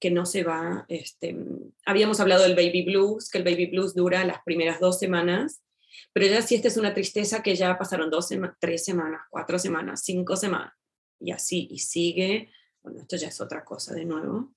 que 0.00 0.10
no 0.10 0.24
se 0.24 0.42
va. 0.42 0.86
Este, 0.88 1.36
habíamos 1.84 2.18
hablado 2.18 2.44
del 2.44 2.56
baby 2.56 2.82
blues, 2.82 3.28
que 3.28 3.38
el 3.38 3.44
baby 3.44 3.66
blues 3.66 3.94
dura 3.94 4.24
las 4.24 4.42
primeras 4.42 4.80
dos 4.80 4.98
semanas 4.98 5.60
pero 6.12 6.26
ya 6.26 6.42
si 6.42 6.54
esta 6.54 6.68
es 6.68 6.76
una 6.76 6.94
tristeza 6.94 7.42
que 7.42 7.54
ya 7.54 7.76
pasaron 7.78 8.10
dos, 8.10 8.28
tres 8.60 8.84
semanas, 8.84 9.22
cuatro 9.30 9.58
semanas, 9.58 10.02
cinco 10.04 10.36
semanas, 10.36 10.72
y 11.20 11.30
así, 11.30 11.68
y 11.70 11.78
sigue, 11.78 12.50
bueno, 12.84 13.00
esto 13.00 13.16
ya 13.16 13.28
es 13.28 13.40
otra 13.40 13.64
cosa 13.64 13.94
de 13.94 14.04
nuevo. 14.04 14.52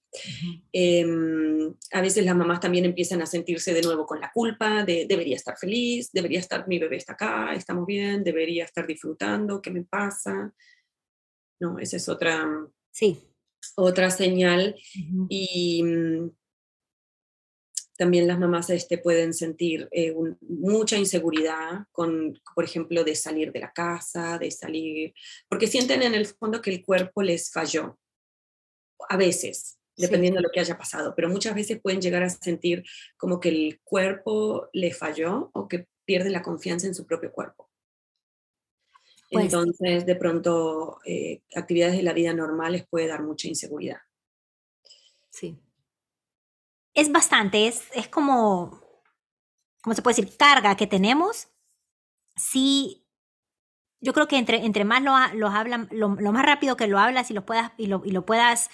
Em, 0.71 1.73
a 1.93 2.01
veces 2.01 2.25
las 2.25 2.35
mamás 2.35 2.59
también 2.59 2.83
empiezan 2.83 3.21
a 3.21 3.25
sentirse 3.25 3.73
de 3.73 3.81
nuevo 3.81 4.05
con 4.05 4.19
la 4.19 4.31
culpa 4.33 4.83
de 4.83 5.05
debería 5.07 5.35
estar 5.35 5.57
feliz, 5.57 6.11
debería 6.11 6.39
estar, 6.39 6.67
mi 6.67 6.77
bebé 6.77 6.97
está 6.97 7.13
acá, 7.13 7.53
estamos 7.53 7.85
bien, 7.85 8.23
debería 8.23 8.65
estar 8.65 8.85
disfrutando, 8.85 9.61
¿qué 9.61 9.71
me 9.71 9.83
pasa? 9.83 10.53
No, 11.59 11.79
esa 11.79 11.97
es 11.97 12.09
otra, 12.09 12.45
sí. 12.91 13.17
otra 13.75 14.11
señal. 14.11 14.75
Y 15.29 15.83
también 17.97 18.27
las 18.27 18.39
mamás 18.39 18.69
este, 18.69 18.99
pueden 18.99 19.33
sentir 19.33 19.89
eh, 19.91 20.15
mucha 20.41 20.97
inseguridad 20.97 21.85
con, 21.91 22.39
por 22.55 22.63
ejemplo, 22.63 23.03
de 23.03 23.15
salir 23.15 23.51
de 23.51 23.59
la 23.59 23.73
casa, 23.73 24.37
de 24.37 24.51
salir, 24.51 25.13
porque 25.49 25.67
sienten 25.67 26.03
en 26.03 26.13
el 26.13 26.27
fondo 26.27 26.61
que 26.61 26.69
el 26.69 26.85
cuerpo 26.85 27.23
les 27.23 27.51
falló. 27.51 27.97
A 29.09 29.17
veces, 29.17 29.79
dependiendo 29.95 30.37
de 30.37 30.43
lo 30.43 30.49
que 30.51 30.59
haya 30.59 30.77
pasado, 30.77 31.13
pero 31.15 31.29
muchas 31.29 31.55
veces 31.55 31.79
pueden 31.81 32.01
llegar 32.01 32.23
a 32.23 32.29
sentir 32.29 32.83
como 33.17 33.39
que 33.39 33.49
el 33.49 33.79
cuerpo 33.83 34.69
le 34.73 34.93
falló 34.93 35.49
o 35.53 35.67
que 35.67 35.87
pierden 36.05 36.33
la 36.33 36.43
confianza 36.43 36.87
en 36.87 36.95
su 36.95 37.05
propio 37.05 37.31
cuerpo. 37.31 37.69
Pues 39.31 39.45
Entonces, 39.45 40.05
de 40.05 40.15
pronto, 40.15 40.99
eh, 41.05 41.41
actividades 41.55 41.97
de 41.97 42.03
la 42.03 42.13
vida 42.13 42.33
normal 42.33 42.73
les 42.73 42.87
puede 42.87 43.07
dar 43.07 43.23
mucha 43.23 43.47
inseguridad. 43.47 43.97
Sí 45.29 45.57
es 46.97 47.11
bastante, 47.11 47.67
es, 47.67 47.83
es 47.93 48.07
como, 48.07 48.81
¿cómo 49.83 49.93
se 49.93 50.01
puede 50.01 50.15
decir? 50.15 50.35
Carga 50.35 50.75
que 50.75 50.87
tenemos. 50.87 51.47
Sí, 52.35 53.07
yo 54.01 54.13
creo 54.13 54.27
que 54.27 54.39
entre, 54.39 54.65
entre 54.65 54.83
más 54.83 55.03
lo, 55.03 55.13
lo 55.35 55.47
hablan, 55.47 55.87
lo, 55.91 56.09
más 56.09 56.43
rápido 56.43 56.75
que 56.75 56.87
lo 56.87 56.97
hablas 56.97 57.29
y 57.29 57.35
lo 57.35 57.45
puedas, 57.45 57.71
y 57.77 57.85
lo, 57.85 58.01
y 58.03 58.09
lo 58.09 58.25
puedas 58.25 58.71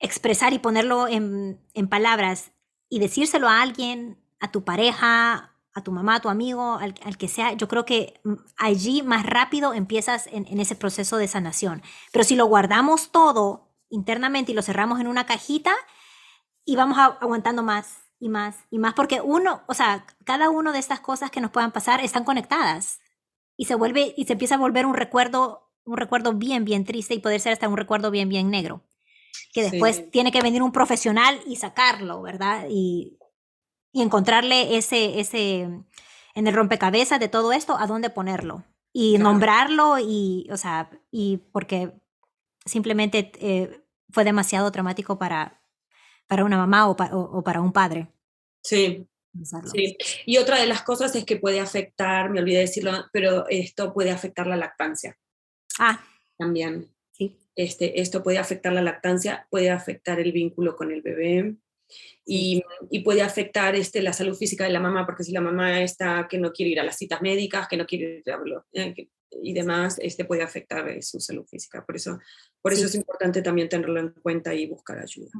expresar 0.00 0.52
y 0.52 0.58
ponerlo 0.58 1.08
en, 1.08 1.58
en, 1.72 1.88
palabras 1.88 2.52
y 2.90 2.98
decírselo 2.98 3.48
a 3.48 3.62
alguien, 3.62 4.22
a 4.38 4.52
tu 4.52 4.62
pareja, 4.62 5.56
a 5.72 5.82
tu 5.82 5.92
mamá, 5.92 6.16
a 6.16 6.20
tu 6.20 6.28
amigo, 6.28 6.74
al, 6.74 6.94
al 7.02 7.16
que 7.16 7.28
sea, 7.28 7.54
yo 7.54 7.68
creo 7.68 7.86
que 7.86 8.20
allí 8.58 9.00
más 9.00 9.24
rápido 9.24 9.72
empiezas 9.72 10.26
en, 10.26 10.46
en, 10.46 10.60
ese 10.60 10.76
proceso 10.76 11.16
de 11.16 11.26
sanación. 11.26 11.82
Pero 12.12 12.22
si 12.22 12.36
lo 12.36 12.44
guardamos 12.44 13.12
todo 13.12 13.72
internamente 13.88 14.52
y 14.52 14.54
lo 14.54 14.60
cerramos 14.60 15.00
en 15.00 15.06
una 15.06 15.24
cajita, 15.24 15.74
y 16.66 16.76
vamos 16.76 16.98
aguantando 16.98 17.62
más 17.62 18.00
y 18.18 18.28
más 18.28 18.56
y 18.70 18.78
más, 18.78 18.92
porque 18.92 19.22
uno, 19.22 19.62
o 19.66 19.72
sea, 19.72 20.04
cada 20.24 20.50
una 20.50 20.72
de 20.72 20.78
estas 20.78 21.00
cosas 21.00 21.30
que 21.30 21.40
nos 21.40 21.50
puedan 21.50 21.72
pasar 21.72 22.00
están 22.00 22.24
conectadas 22.24 23.00
y 23.56 23.64
se 23.64 23.76
vuelve 23.76 24.12
y 24.16 24.26
se 24.26 24.34
empieza 24.34 24.56
a 24.56 24.58
volver 24.58 24.84
un 24.84 24.94
recuerdo, 24.94 25.70
un 25.84 25.96
recuerdo 25.96 26.34
bien, 26.34 26.64
bien 26.64 26.84
triste 26.84 27.14
y 27.14 27.20
poder 27.20 27.40
ser 27.40 27.52
hasta 27.52 27.68
un 27.68 27.76
recuerdo 27.76 28.10
bien, 28.10 28.28
bien 28.28 28.50
negro, 28.50 28.82
que 29.54 29.62
después 29.62 30.10
tiene 30.10 30.32
que 30.32 30.42
venir 30.42 30.62
un 30.62 30.72
profesional 30.72 31.40
y 31.46 31.56
sacarlo, 31.56 32.20
¿verdad? 32.20 32.66
Y, 32.68 33.18
y 33.92 34.02
encontrarle 34.02 34.76
ese, 34.76 35.20
ese, 35.20 35.60
en 36.34 36.46
el 36.46 36.52
rompecabezas 36.54 37.20
de 37.20 37.28
todo 37.28 37.52
esto, 37.52 37.78
a 37.78 37.86
dónde 37.86 38.10
ponerlo 38.10 38.64
y 38.92 39.18
nombrarlo 39.18 39.98
y, 39.98 40.48
o 40.50 40.56
sea, 40.56 40.90
y 41.10 41.36
porque 41.52 41.92
simplemente 42.64 43.30
eh, 43.40 43.84
fue 44.10 44.24
demasiado 44.24 44.72
traumático 44.72 45.18
para, 45.18 45.60
para 46.26 46.44
una 46.44 46.56
mamá 46.56 46.88
o, 46.88 46.96
para 47.42 47.60
un 47.60 47.72
padre. 47.72 48.08
Sí. 48.62 49.06
Sí, 49.70 49.98
y 50.24 50.38
otra 50.38 50.58
de 50.58 50.66
las 50.66 50.80
cosas 50.80 51.14
es 51.14 51.26
que 51.26 51.36
puede 51.36 51.60
afectar, 51.60 52.30
me 52.30 52.40
olvidé 52.40 52.60
decirlo, 52.60 52.92
pero 53.12 53.46
esto 53.50 53.92
puede 53.92 54.10
afectar 54.10 54.46
la 54.46 54.56
lactancia. 54.56 55.18
Ah. 55.78 56.02
También. 56.38 56.88
Sí. 57.12 57.36
Este, 57.54 58.00
esto 58.00 58.22
puede 58.22 58.38
afectar 58.38 58.72
la 58.72 58.80
lactancia, 58.80 59.46
puede 59.50 59.70
afectar 59.70 60.20
el 60.20 60.32
vínculo 60.32 60.74
con 60.74 60.90
el 60.90 61.02
bebé 61.02 61.56
y, 62.24 62.62
y, 62.90 63.00
puede 63.00 63.22
afectar 63.22 63.74
este, 63.76 64.02
la 64.02 64.12
salud 64.12 64.34
física 64.34 64.64
de 64.64 64.70
la 64.70 64.80
mamá, 64.80 65.06
porque 65.06 65.22
si 65.22 65.32
la 65.32 65.40
mamá 65.40 65.82
está 65.82 66.26
que 66.28 66.38
no 66.38 66.52
quiere 66.52 66.72
ir 66.72 66.80
a 66.80 66.84
las 66.84 66.96
citas 66.96 67.22
médicas, 67.22 67.68
que 67.68 67.76
no 67.76 67.86
quiere 67.86 68.22
ir 68.24 68.30
a, 68.32 68.40
eh, 68.72 69.08
y 69.42 69.52
demás, 69.52 69.98
este 70.00 70.24
puede 70.24 70.42
afectar 70.42 70.88
eh, 70.88 71.02
su 71.02 71.20
salud 71.20 71.46
física. 71.46 71.84
Por 71.84 71.96
eso, 71.96 72.18
por 72.60 72.72
eso 72.72 72.86
es 72.86 72.94
importante 72.94 73.42
también 73.42 73.68
tenerlo 73.68 74.00
en 74.00 74.10
cuenta 74.10 74.54
y 74.54 74.66
buscar 74.66 74.98
ayuda. 74.98 75.30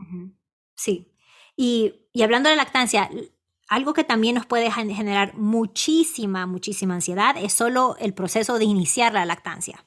Sí. 0.77 1.13
Y, 1.57 2.07
y 2.13 2.23
hablando 2.23 2.49
de 2.49 2.57
lactancia, 2.57 3.11
algo 3.69 3.95
que 3.95 4.05
también 4.05 4.35
nos 4.35 4.47
puede 4.47 4.71
generar 4.71 5.35
muchísima, 5.35 6.47
muchísima 6.47 6.95
ansiedad 6.95 7.37
es 7.37 7.53
solo 7.53 7.97
el 7.99 8.15
proceso 8.15 8.59
de 8.59 8.65
iniciar 8.65 9.13
la 9.13 9.25
lactancia. 9.25 9.85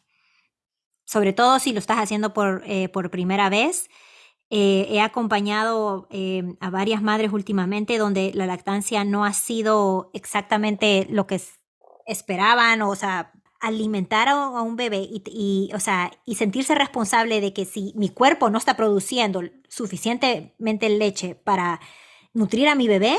Sobre 1.06 1.34
todo 1.34 1.60
si 1.60 1.71
lo 1.71 1.80
estás 1.80 1.97
haciendo 1.97 2.34
por, 2.34 2.63
eh, 2.65 2.89
por 2.89 3.10
primera 3.10 3.49
vez. 3.49 3.89
Eh, 4.52 4.88
he 4.89 4.99
acompañado 4.99 6.08
eh, 6.10 6.43
a 6.60 6.71
varias 6.71 7.04
madres 7.04 7.32
últimamente 7.32 7.99
donde 7.99 8.32
la 8.34 8.47
lactancia 8.47 9.04
no 9.04 9.23
ha 9.23 9.34
sido 9.34 10.10
exactamente 10.13 11.06
lo 11.10 11.28
que 11.28 11.39
esperaban, 12.08 12.82
o 12.82 12.95
sea, 12.95 13.32
alimentar 13.60 14.30
a, 14.30 14.36
un 14.62 14.76
bebé 14.76 15.08
y, 15.10 15.72
o 15.74 15.80
sea, 15.80 16.12
y 16.26 16.36
sentirse 16.36 16.76
responsable 16.76 17.41
de 17.41 17.54
que 17.54 17.65
si 17.65 17.93
mi 17.95 18.10
cuerpo 18.10 18.50
no 18.50 18.58
está 18.58 18.76
produciendo 18.78 19.41
suficientemente 19.67 20.89
leche 20.89 21.36
para 21.36 21.80
nutrir 22.34 22.67
a 22.69 22.76
mi 22.76 22.88
bebé, 22.88 23.17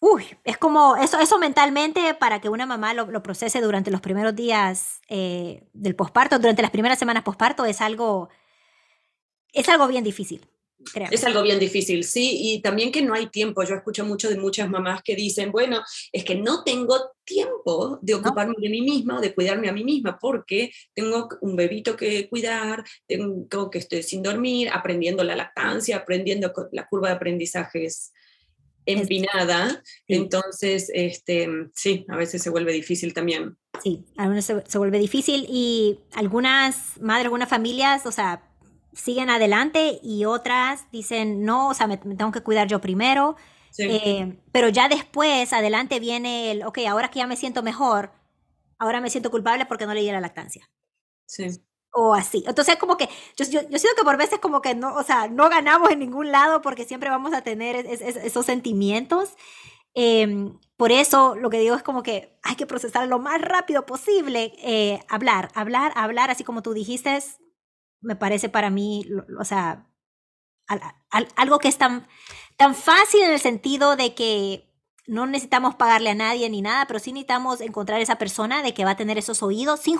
uy, 0.00 0.24
es 0.44 0.56
como 0.56 0.96
eso, 0.96 1.20
eso 1.20 1.38
mentalmente 1.38 2.14
para 2.14 2.40
que 2.40 2.48
una 2.48 2.66
mamá 2.66 2.94
lo, 2.94 3.22
procese 3.22 3.60
durante 3.60 3.90
los 3.90 4.00
primeros 4.00 4.34
días 4.34 5.00
eh, 5.08 5.68
del 5.74 5.94
posparto, 5.94 6.38
durante 6.38 6.62
las 6.62 6.70
primeras 6.70 6.98
semanas 6.98 7.22
posparto, 7.22 7.66
es 7.66 7.80
algo, 7.80 8.30
es 9.52 9.68
algo 9.68 9.86
bien 9.88 10.04
difícil. 10.04 10.46
Es 11.10 11.24
algo 11.24 11.42
bien 11.42 11.58
difícil, 11.58 12.04
sí, 12.04 12.38
y 12.40 12.62
también 12.62 12.90
que 12.90 13.02
no 13.02 13.14
hay 13.14 13.28
tiempo. 13.28 13.62
Yo 13.62 13.74
escucho 13.74 14.04
mucho 14.04 14.28
de 14.28 14.38
muchas 14.38 14.68
mamás 14.68 15.02
que 15.02 15.14
dicen, 15.14 15.52
bueno, 15.52 15.82
es 16.12 16.24
que 16.24 16.34
no 16.34 16.64
tengo 16.64 17.12
tiempo 17.24 17.98
de 18.02 18.14
ocuparme 18.14 18.54
de 18.58 18.70
mí 18.70 18.80
misma 18.80 19.18
o 19.18 19.20
de 19.20 19.34
cuidarme 19.34 19.68
a 19.68 19.72
mí 19.72 19.84
misma 19.84 20.18
porque 20.18 20.72
tengo 20.94 21.28
un 21.42 21.54
bebito 21.54 21.96
que 21.96 22.28
cuidar, 22.28 22.82
tengo 23.06 23.70
que 23.70 23.78
estoy 23.78 24.02
sin 24.02 24.22
dormir, 24.22 24.70
aprendiendo 24.72 25.22
la 25.22 25.36
lactancia, 25.36 25.96
aprendiendo 25.96 26.52
la 26.72 26.86
curva 26.86 27.08
de 27.08 27.14
aprendizaje 27.14 27.84
es 27.84 28.12
empinada, 28.86 29.82
entonces, 30.08 30.90
este, 30.94 31.48
sí, 31.74 32.06
a 32.08 32.16
veces 32.16 32.42
se 32.42 32.50
vuelve 32.50 32.72
difícil 32.72 33.12
también. 33.14 33.56
Sí, 33.82 34.04
a 34.16 34.26
veces 34.28 34.46
se, 34.46 34.70
se 34.70 34.78
vuelve 34.78 34.98
difícil 34.98 35.46
y 35.48 36.00
algunas 36.14 37.00
madres, 37.00 37.26
algunas 37.26 37.48
familias, 37.48 38.06
o 38.06 38.12
sea, 38.12 38.49
siguen 38.92 39.30
adelante 39.30 40.00
y 40.02 40.24
otras 40.24 40.90
dicen, 40.90 41.44
no, 41.44 41.68
o 41.68 41.74
sea, 41.74 41.86
me, 41.86 41.96
tengo 41.96 42.32
que 42.32 42.42
cuidar 42.42 42.68
yo 42.68 42.80
primero. 42.80 43.36
Eh, 43.78 44.36
pero 44.52 44.68
ya 44.68 44.88
después, 44.88 45.52
adelante 45.52 46.00
viene 46.00 46.50
el, 46.50 46.64
ok, 46.64 46.78
ahora 46.88 47.08
que 47.08 47.20
ya 47.20 47.26
me 47.26 47.36
siento 47.36 47.62
mejor, 47.62 48.12
ahora 48.78 49.00
me 49.00 49.10
siento 49.10 49.30
culpable 49.30 49.64
porque 49.64 49.86
no 49.86 49.94
le 49.94 50.00
di 50.00 50.10
la 50.10 50.20
lactancia. 50.20 50.68
Sí. 51.24 51.62
O 51.92 52.14
así. 52.14 52.44
Entonces, 52.46 52.76
como 52.76 52.96
que 52.96 53.08
yo, 53.36 53.44
yo, 53.46 53.60
siento 53.78 53.96
que 53.96 54.04
por 54.04 54.16
veces 54.16 54.38
como 54.38 54.60
que 54.60 54.74
no, 54.74 54.94
o 54.94 55.02
sea, 55.02 55.28
no 55.28 55.48
ganamos 55.48 55.90
en 55.90 56.00
ningún 56.00 56.30
lado 56.30 56.60
porque 56.60 56.84
siempre 56.84 57.10
vamos 57.10 57.32
a 57.32 57.42
tener 57.42 57.86
esos 57.86 58.44
sentimientos. 58.44 59.30
Em, 59.94 60.58
por 60.76 60.92
eso 60.92 61.34
lo 61.34 61.50
que 61.50 61.58
digo 61.58 61.74
es 61.74 61.82
como 61.82 62.02
que 62.02 62.38
hay 62.42 62.54
que 62.54 62.66
procesar 62.66 63.08
lo 63.08 63.18
más 63.18 63.40
rápido 63.40 63.86
posible, 63.86 64.52
eh, 64.58 65.00
hablar, 65.08 65.50
hablar, 65.54 65.92
hablar, 65.96 66.30
así 66.30 66.44
como 66.44 66.62
tú 66.62 66.74
dijiste, 66.74 67.18
me 68.00 68.16
parece 68.16 68.48
para 68.48 68.70
mí, 68.70 69.06
o 69.38 69.44
sea, 69.44 69.86
algo 71.36 71.58
que 71.58 71.68
es 71.68 71.78
tan, 71.78 72.06
tan 72.56 72.74
fácil 72.74 73.22
en 73.22 73.32
el 73.32 73.40
sentido 73.40 73.96
de 73.96 74.14
que 74.14 74.70
no 75.06 75.26
necesitamos 75.26 75.74
pagarle 75.74 76.10
a 76.10 76.14
nadie 76.14 76.48
ni 76.48 76.62
nada, 76.62 76.86
pero 76.86 77.00
sí 77.00 77.12
necesitamos 77.12 77.60
encontrar 77.60 78.00
esa 78.00 78.16
persona 78.16 78.62
de 78.62 78.74
que 78.74 78.84
va 78.84 78.92
a 78.92 78.96
tener 78.96 79.18
esos 79.18 79.42
oídos 79.42 79.80
sin, 79.80 79.98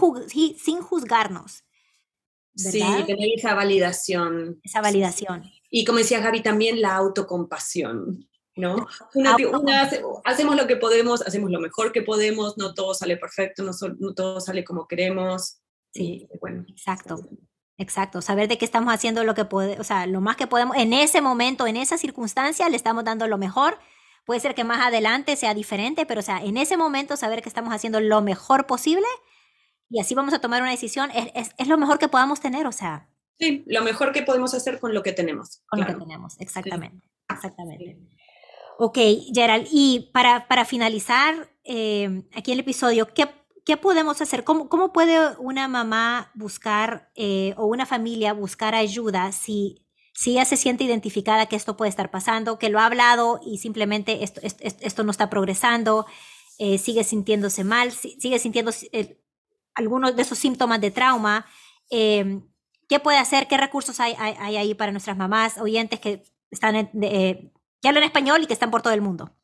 sin 0.58 0.80
juzgarnos. 0.80 1.64
Sí, 2.54 2.80
tener 3.06 3.28
esa 3.34 3.54
validación. 3.54 4.60
Esa 4.62 4.80
validación. 4.80 5.50
Y 5.70 5.84
como 5.84 5.98
decía 5.98 6.20
Gaby, 6.20 6.42
también 6.42 6.80
la 6.80 6.94
autocompasión. 6.94 8.26
¿no? 8.56 8.86
hacemos 10.24 10.56
lo 10.56 10.66
que 10.66 10.76
podemos, 10.76 11.22
hacemos 11.22 11.50
lo 11.50 11.60
mejor 11.60 11.92
que 11.92 12.02
podemos, 12.02 12.58
no 12.58 12.74
todo 12.74 12.94
sale 12.94 13.16
perfecto, 13.16 13.62
no, 13.62 13.72
no 13.98 14.14
todo 14.14 14.40
sale 14.40 14.64
como 14.64 14.86
queremos. 14.86 15.60
Sí, 15.92 16.28
bueno. 16.40 16.64
Exacto. 16.68 17.28
Exacto, 17.80 18.20
saber 18.20 18.46
de 18.46 18.58
qué 18.58 18.66
estamos 18.66 18.92
haciendo 18.92 19.24
lo 19.24 19.34
que 19.34 19.46
puede, 19.46 19.80
o 19.80 19.84
sea, 19.84 20.06
lo 20.06 20.20
más 20.20 20.36
que 20.36 20.46
podemos 20.46 20.76
en 20.76 20.92
ese 20.92 21.22
momento, 21.22 21.66
en 21.66 21.78
esa 21.78 21.96
circunstancia, 21.96 22.68
le 22.68 22.76
estamos 22.76 23.04
dando 23.04 23.26
lo 23.26 23.38
mejor. 23.38 23.78
Puede 24.26 24.38
ser 24.38 24.54
que 24.54 24.64
más 24.64 24.86
adelante 24.86 25.34
sea 25.34 25.54
diferente, 25.54 26.04
pero 26.04 26.20
o 26.20 26.22
sea, 26.22 26.44
en 26.44 26.58
ese 26.58 26.76
momento 26.76 27.16
saber 27.16 27.40
que 27.40 27.48
estamos 27.48 27.72
haciendo 27.72 27.98
lo 28.00 28.20
mejor 28.20 28.66
posible 28.66 29.06
y 29.88 29.98
así 29.98 30.14
vamos 30.14 30.34
a 30.34 30.40
tomar 30.40 30.60
una 30.60 30.72
decisión 30.72 31.10
es, 31.14 31.30
es, 31.34 31.54
es 31.56 31.68
lo 31.68 31.78
mejor 31.78 31.98
que 31.98 32.08
podamos 32.08 32.38
tener, 32.38 32.66
o 32.66 32.72
sea. 32.72 33.08
Sí, 33.38 33.64
lo 33.66 33.82
mejor 33.82 34.12
que 34.12 34.22
podemos 34.22 34.52
hacer 34.52 34.78
con 34.78 34.92
lo 34.92 35.02
que 35.02 35.12
tenemos. 35.12 35.62
Con 35.66 35.80
lo 35.80 35.86
que 35.86 35.94
tenemos, 35.94 36.38
exactamente. 36.38 37.02
Exactamente. 37.30 37.96
Ok, 38.78 38.98
Gerald, 39.32 39.66
y 39.72 40.10
para, 40.12 40.48
para 40.48 40.66
finalizar 40.66 41.48
eh, 41.64 42.24
aquí 42.34 42.52
el 42.52 42.60
episodio, 42.60 43.14
¿qué 43.14 43.39
¿qué 43.64 43.76
podemos 43.76 44.20
hacer? 44.20 44.44
¿Cómo, 44.44 44.68
cómo 44.68 44.92
puede 44.92 45.36
una 45.38 45.68
mamá 45.68 46.30
buscar 46.34 47.10
eh, 47.14 47.54
o 47.56 47.66
una 47.66 47.86
familia 47.86 48.32
buscar 48.32 48.74
ayuda 48.74 49.32
si, 49.32 49.86
si 50.14 50.32
ella 50.32 50.44
se 50.44 50.56
siente 50.56 50.84
identificada 50.84 51.46
que 51.46 51.56
esto 51.56 51.76
puede 51.76 51.88
estar 51.88 52.10
pasando, 52.10 52.58
que 52.58 52.68
lo 52.68 52.80
ha 52.80 52.86
hablado 52.86 53.40
y 53.44 53.58
simplemente 53.58 54.24
esto, 54.24 54.40
esto, 54.42 54.62
esto 54.62 55.04
no 55.04 55.10
está 55.10 55.30
progresando, 55.30 56.06
eh, 56.58 56.78
sigue 56.78 57.04
sintiéndose 57.04 57.64
mal, 57.64 57.92
sigue 57.92 58.38
sintiendo 58.38 58.72
eh, 58.92 59.20
algunos 59.74 60.16
de 60.16 60.22
esos 60.22 60.38
síntomas 60.38 60.80
de 60.80 60.90
trauma? 60.90 61.46
Em, 61.90 62.46
¿Qué 62.88 62.98
puede 62.98 63.18
hacer? 63.18 63.46
¿Qué 63.46 63.56
recursos 63.56 64.00
hay, 64.00 64.14
hay, 64.18 64.56
ahí 64.56 64.74
para 64.74 64.90
nuestras 64.90 65.16
mamás 65.16 65.58
oyentes 65.58 66.00
que 66.00 66.24
están 66.50 66.90
que 67.80 67.88
hablan 67.88 68.04
español 68.04 68.42
y 68.42 68.46
que 68.46 68.52
están 68.52 68.70
por 68.70 68.82
todo 68.82 68.92
el 68.92 69.00
mundo. 69.00 69.34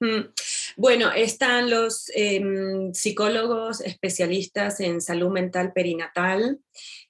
Mm. 0.00 0.28
Bueno, 0.76 1.10
están 1.12 1.70
los 1.70 2.10
em, 2.14 2.92
psicólogos 2.92 3.80
especialistas 3.80 4.80
en 4.80 5.00
salud 5.00 5.30
mental 5.30 5.72
perinatal, 5.72 6.60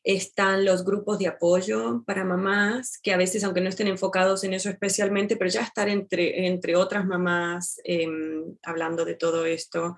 están 0.04 0.64
los 0.64 0.84
grupos 0.84 1.18
de 1.18 1.26
apoyo 1.26 2.04
para 2.06 2.24
mamás, 2.24 3.00
que 3.02 3.12
a 3.12 3.16
veces, 3.16 3.42
aunque 3.42 3.60
no 3.60 3.68
estén 3.68 3.88
enfocados 3.88 4.44
en 4.44 4.54
eso 4.54 4.70
especialmente, 4.70 5.36
pero 5.36 5.50
ya 5.50 5.62
estar 5.62 5.88
entre, 5.88 6.46
entre 6.46 6.76
otras 6.76 7.04
mamás 7.04 7.80
em, 7.82 8.56
hablando 8.62 9.04
de 9.04 9.14
todo 9.14 9.46
esto 9.46 9.96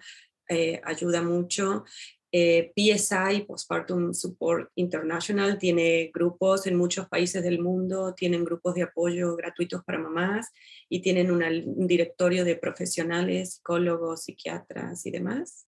eh, 0.49 0.81
ayuda 0.85 1.21
mucho. 1.21 1.85
Eh, 2.31 2.73
PSI, 2.77 3.45
Postpartum 3.47 4.13
Support 4.13 4.71
International, 4.75 5.59
tiene 5.59 6.11
grupos 6.13 6.67
en 6.67 6.77
muchos 6.77 7.09
países 7.09 7.43
del 7.43 7.61
mundo, 7.61 8.15
tienen 8.15 8.45
grupos 8.45 8.75
de 8.75 8.83
apoyo 8.83 9.35
gratuitos 9.35 9.83
para 9.85 9.99
mamás 9.99 10.53
y 10.91 11.01
tienen 11.01 11.31
un 11.31 11.87
directorio 11.87 12.45
de 12.45 12.57
profesionales, 12.57 13.55
psicólogos, 13.55 14.25
psiquiatras 14.25 15.07
y 15.07 15.11
demás. 15.11 15.67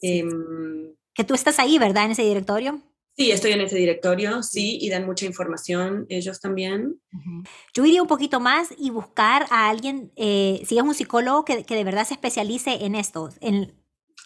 Em, 0.00 0.94
que 1.12 1.24
tú 1.24 1.34
estás 1.34 1.58
ahí, 1.58 1.78
¿verdad? 1.78 2.04
En 2.04 2.12
ese 2.12 2.22
directorio. 2.22 2.80
Sí, 3.16 3.32
estoy 3.32 3.50
en 3.50 3.60
ese 3.62 3.76
directorio, 3.76 4.44
sí, 4.44 4.78
y 4.80 4.90
dan 4.90 5.04
mucha 5.04 5.26
información 5.26 6.06
ellos 6.08 6.40
también. 6.40 7.00
Yo 7.74 7.84
iría 7.84 8.00
un 8.00 8.06
poquito 8.06 8.38
más 8.38 8.68
y 8.78 8.90
buscar 8.90 9.44
a 9.50 9.68
alguien, 9.68 10.12
eh, 10.14 10.62
si 10.64 10.78
es 10.78 10.84
un 10.84 10.94
psicólogo 10.94 11.44
que, 11.44 11.64
que, 11.64 11.74
de 11.74 11.82
verdad 11.82 12.06
se 12.06 12.14
especialice 12.14 12.84
en 12.84 12.94
esto, 12.94 13.30
en 13.40 13.74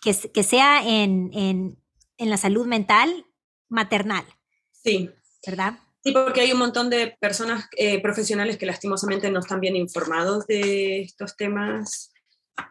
que, 0.02 0.42
sea 0.42 0.82
en, 0.84 1.30
en, 1.32 1.78
en, 2.18 2.30
la 2.30 2.36
salud 2.36 2.66
mental 2.66 3.24
maternal. 3.68 4.24
Sí. 4.72 5.10
¿Verdad? 5.46 5.78
Sí, 6.02 6.12
porque 6.12 6.40
hay 6.40 6.52
un 6.52 6.58
montón 6.58 6.90
de 6.90 7.16
personas 7.20 7.68
eh, 7.76 8.02
profesionales 8.02 8.58
que 8.58 8.66
lastimosamente 8.66 9.30
no 9.30 9.38
están 9.38 9.60
bien 9.60 9.76
informados 9.76 10.46
de 10.46 11.02
estos 11.02 11.36
temas. 11.36 12.12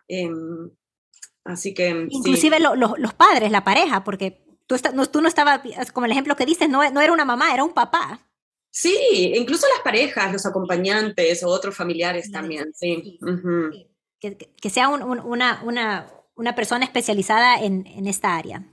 Em, 0.08 0.70
así 1.46 1.74
que... 1.74 2.08
Inclusive 2.10 2.60
los 2.60 3.14
padres, 3.14 3.50
la 3.52 3.64
pareja, 3.64 4.04
porque 4.04 4.44
tú, 4.68 4.76
no, 4.94 5.06
tú 5.06 5.22
no 5.22 5.30
estabas, 5.30 5.62
como 5.94 6.06
el 6.06 6.12
ejemplo 6.12 6.36
que 6.36 6.46
dices, 6.46 6.70
no, 6.70 6.88
no 6.92 7.00
era 7.00 7.14
una 7.14 7.26
mamá, 7.26 7.54
era 7.54 7.64
un 7.64 7.74
papá. 7.74 8.28
Sí, 8.70 9.34
incluso 9.36 9.66
las 9.74 9.84
parejas, 9.84 10.32
los 10.32 10.46
acompañantes 10.46 11.44
o 11.44 11.50
otros 11.50 11.76
familiares 11.76 12.32
también, 12.32 12.74
sí. 12.74 13.20
que, 14.20 14.38
que, 14.38 14.70
sea 14.70 14.88
una, 14.88 15.62
una, 15.62 16.12
una 16.42 16.56
persona 16.56 16.84
especializada 16.84 17.62
en, 17.62 17.86
en 17.88 18.08
esta 18.08 18.36
área. 18.36 18.66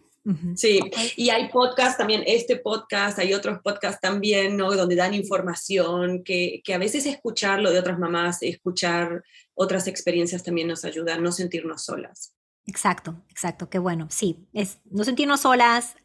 Sí, 0.56 0.78
y 1.16 1.30
hay 1.30 1.48
podcasts 1.48 1.96
también, 1.96 2.22
este 2.26 2.56
podcast, 2.56 3.18
hay 3.18 3.32
otros 3.32 3.60
podcasts 3.62 4.00
también, 4.00 4.58
¿no? 4.58 4.70
Donde 4.72 4.94
dan 4.94 5.14
información, 5.14 6.22
que, 6.22 6.60
que, 6.62 6.74
a 6.74 6.78
veces 6.78 7.06
escucharlo 7.06 7.70
de 7.70 7.78
otras 7.78 7.98
mamás, 7.98 8.42
escuchar 8.42 9.24
otras 9.54 9.86
experiencias 9.86 10.42
también 10.42 10.68
nos 10.68 10.84
ayuda 10.84 11.14
a 11.14 11.18
no 11.18 11.32
sentirnos 11.32 11.84
solas. 11.84 12.34
Exacto, 12.66 13.24
exacto, 13.30 13.70
qué 13.70 13.78
bueno. 13.78 14.08
Sí, 14.10 14.46
es 14.52 14.80
no 14.90 15.04
sentirnos 15.04 15.40
solas, 15.40 15.96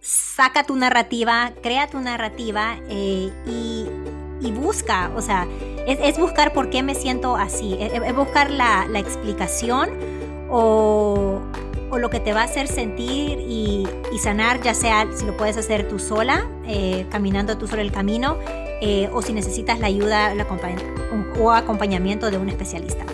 saca 0.00 0.64
tu 0.64 0.74
narrativa, 0.74 1.54
crea 1.62 1.88
tu 1.88 2.00
narrativa 2.00 2.80
eh, 2.88 3.30
y, 3.46 3.86
y, 4.44 4.50
busca, 4.50 5.12
o 5.14 5.22
sea, 5.22 5.46
es, 5.86 5.98
es, 6.02 6.18
buscar 6.18 6.52
por 6.52 6.70
qué 6.70 6.82
me 6.82 6.96
siento 6.96 7.36
así, 7.36 7.76
es, 7.78 7.92
es 7.92 8.16
buscar 8.16 8.50
la, 8.50 8.88
la 8.88 8.98
explicación 8.98 10.13
o, 10.54 11.40
lo 11.98 12.10
que 12.10 12.18
te 12.18 12.32
va 12.32 12.40
a 12.40 12.44
hacer 12.44 12.66
sentir 12.66 13.38
y, 13.40 13.86
sanar, 14.20 14.62
ya 14.62 14.74
sea 14.74 15.06
si 15.14 15.26
lo 15.26 15.36
puedes 15.36 15.56
hacer 15.56 15.88
tú 15.88 15.98
sola, 15.98 16.48
eh, 16.66 17.04
caminando 17.10 17.58
tú 17.58 17.66
sobre 17.66 17.82
el 17.82 17.92
camino, 17.92 18.38
eh, 18.80 19.10
o 19.12 19.20
si 19.22 19.32
necesitas 19.32 19.80
la 19.80 19.88
ayuda 19.88 20.34
la 20.34 20.46
o 21.38 21.50
acompañamiento 21.50 22.30
de 22.30 22.38
un 22.38 22.48
especialista. 22.48 23.04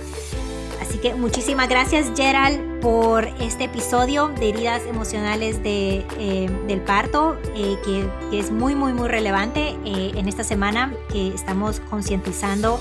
Así 0.80 0.99
que 0.99 1.14
muchísimas 1.14 1.68
gracias 1.68 2.12
Gerald 2.14 2.80
por 2.80 3.24
este 3.41 3.64
episodio 3.64 4.28
de 4.28 4.51
heridas 4.51 4.82
emocionales 4.86 5.62
de, 5.62 6.05
eh, 6.18 6.51
del 6.68 6.80
parto, 6.82 7.36
que, 7.55 8.38
es 8.38 8.51
muy, 8.51 8.74
muy, 8.74 8.93
muy 8.93 9.09
relevante 9.09 9.74
en 9.84 10.28
esta 10.28 10.45
semana 10.45 10.95
que 11.11 11.28
estamos 11.34 11.80
concientizando 11.80 12.78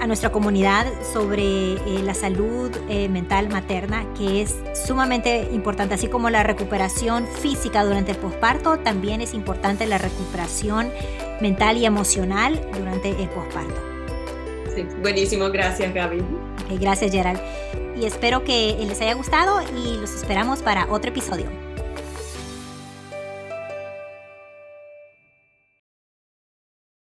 a 0.00 0.06
nuestra 0.06 0.32
comunidad 0.32 0.86
sobre 1.12 1.74
eh, 1.74 2.02
la 2.02 2.14
salud 2.14 2.70
eh, 2.88 3.08
mental 3.08 3.48
materna, 3.50 4.06
que 4.14 4.42
es 4.42 4.56
sumamente 4.86 5.48
importante, 5.52 5.94
así 5.94 6.08
como 6.08 6.30
la 6.30 6.42
recuperación 6.42 7.26
física 7.26 7.84
durante 7.84 8.12
el 8.12 8.16
posparto, 8.16 8.78
también 8.78 9.20
es 9.20 9.34
importante 9.34 9.86
la 9.86 9.98
recuperación 9.98 10.90
mental 11.40 11.76
y 11.76 11.84
emocional 11.86 12.60
durante 12.76 13.10
el 13.10 13.28
posparto. 13.28 13.80
Sí, 14.74 14.86
buenísimo, 15.02 15.50
gracias 15.50 15.92
Gaby. 15.92 16.22
gracias 16.80 17.12
Gerald. 17.12 17.40
Y 17.96 18.06
espero 18.06 18.44
que 18.44 18.76
les 18.86 19.00
haya 19.02 19.14
gustado 19.14 19.60
y 19.62 19.98
los 19.98 20.14
esperamos 20.14 20.62
para 20.62 20.90
otro 20.90 21.10
episodio. 21.10 21.69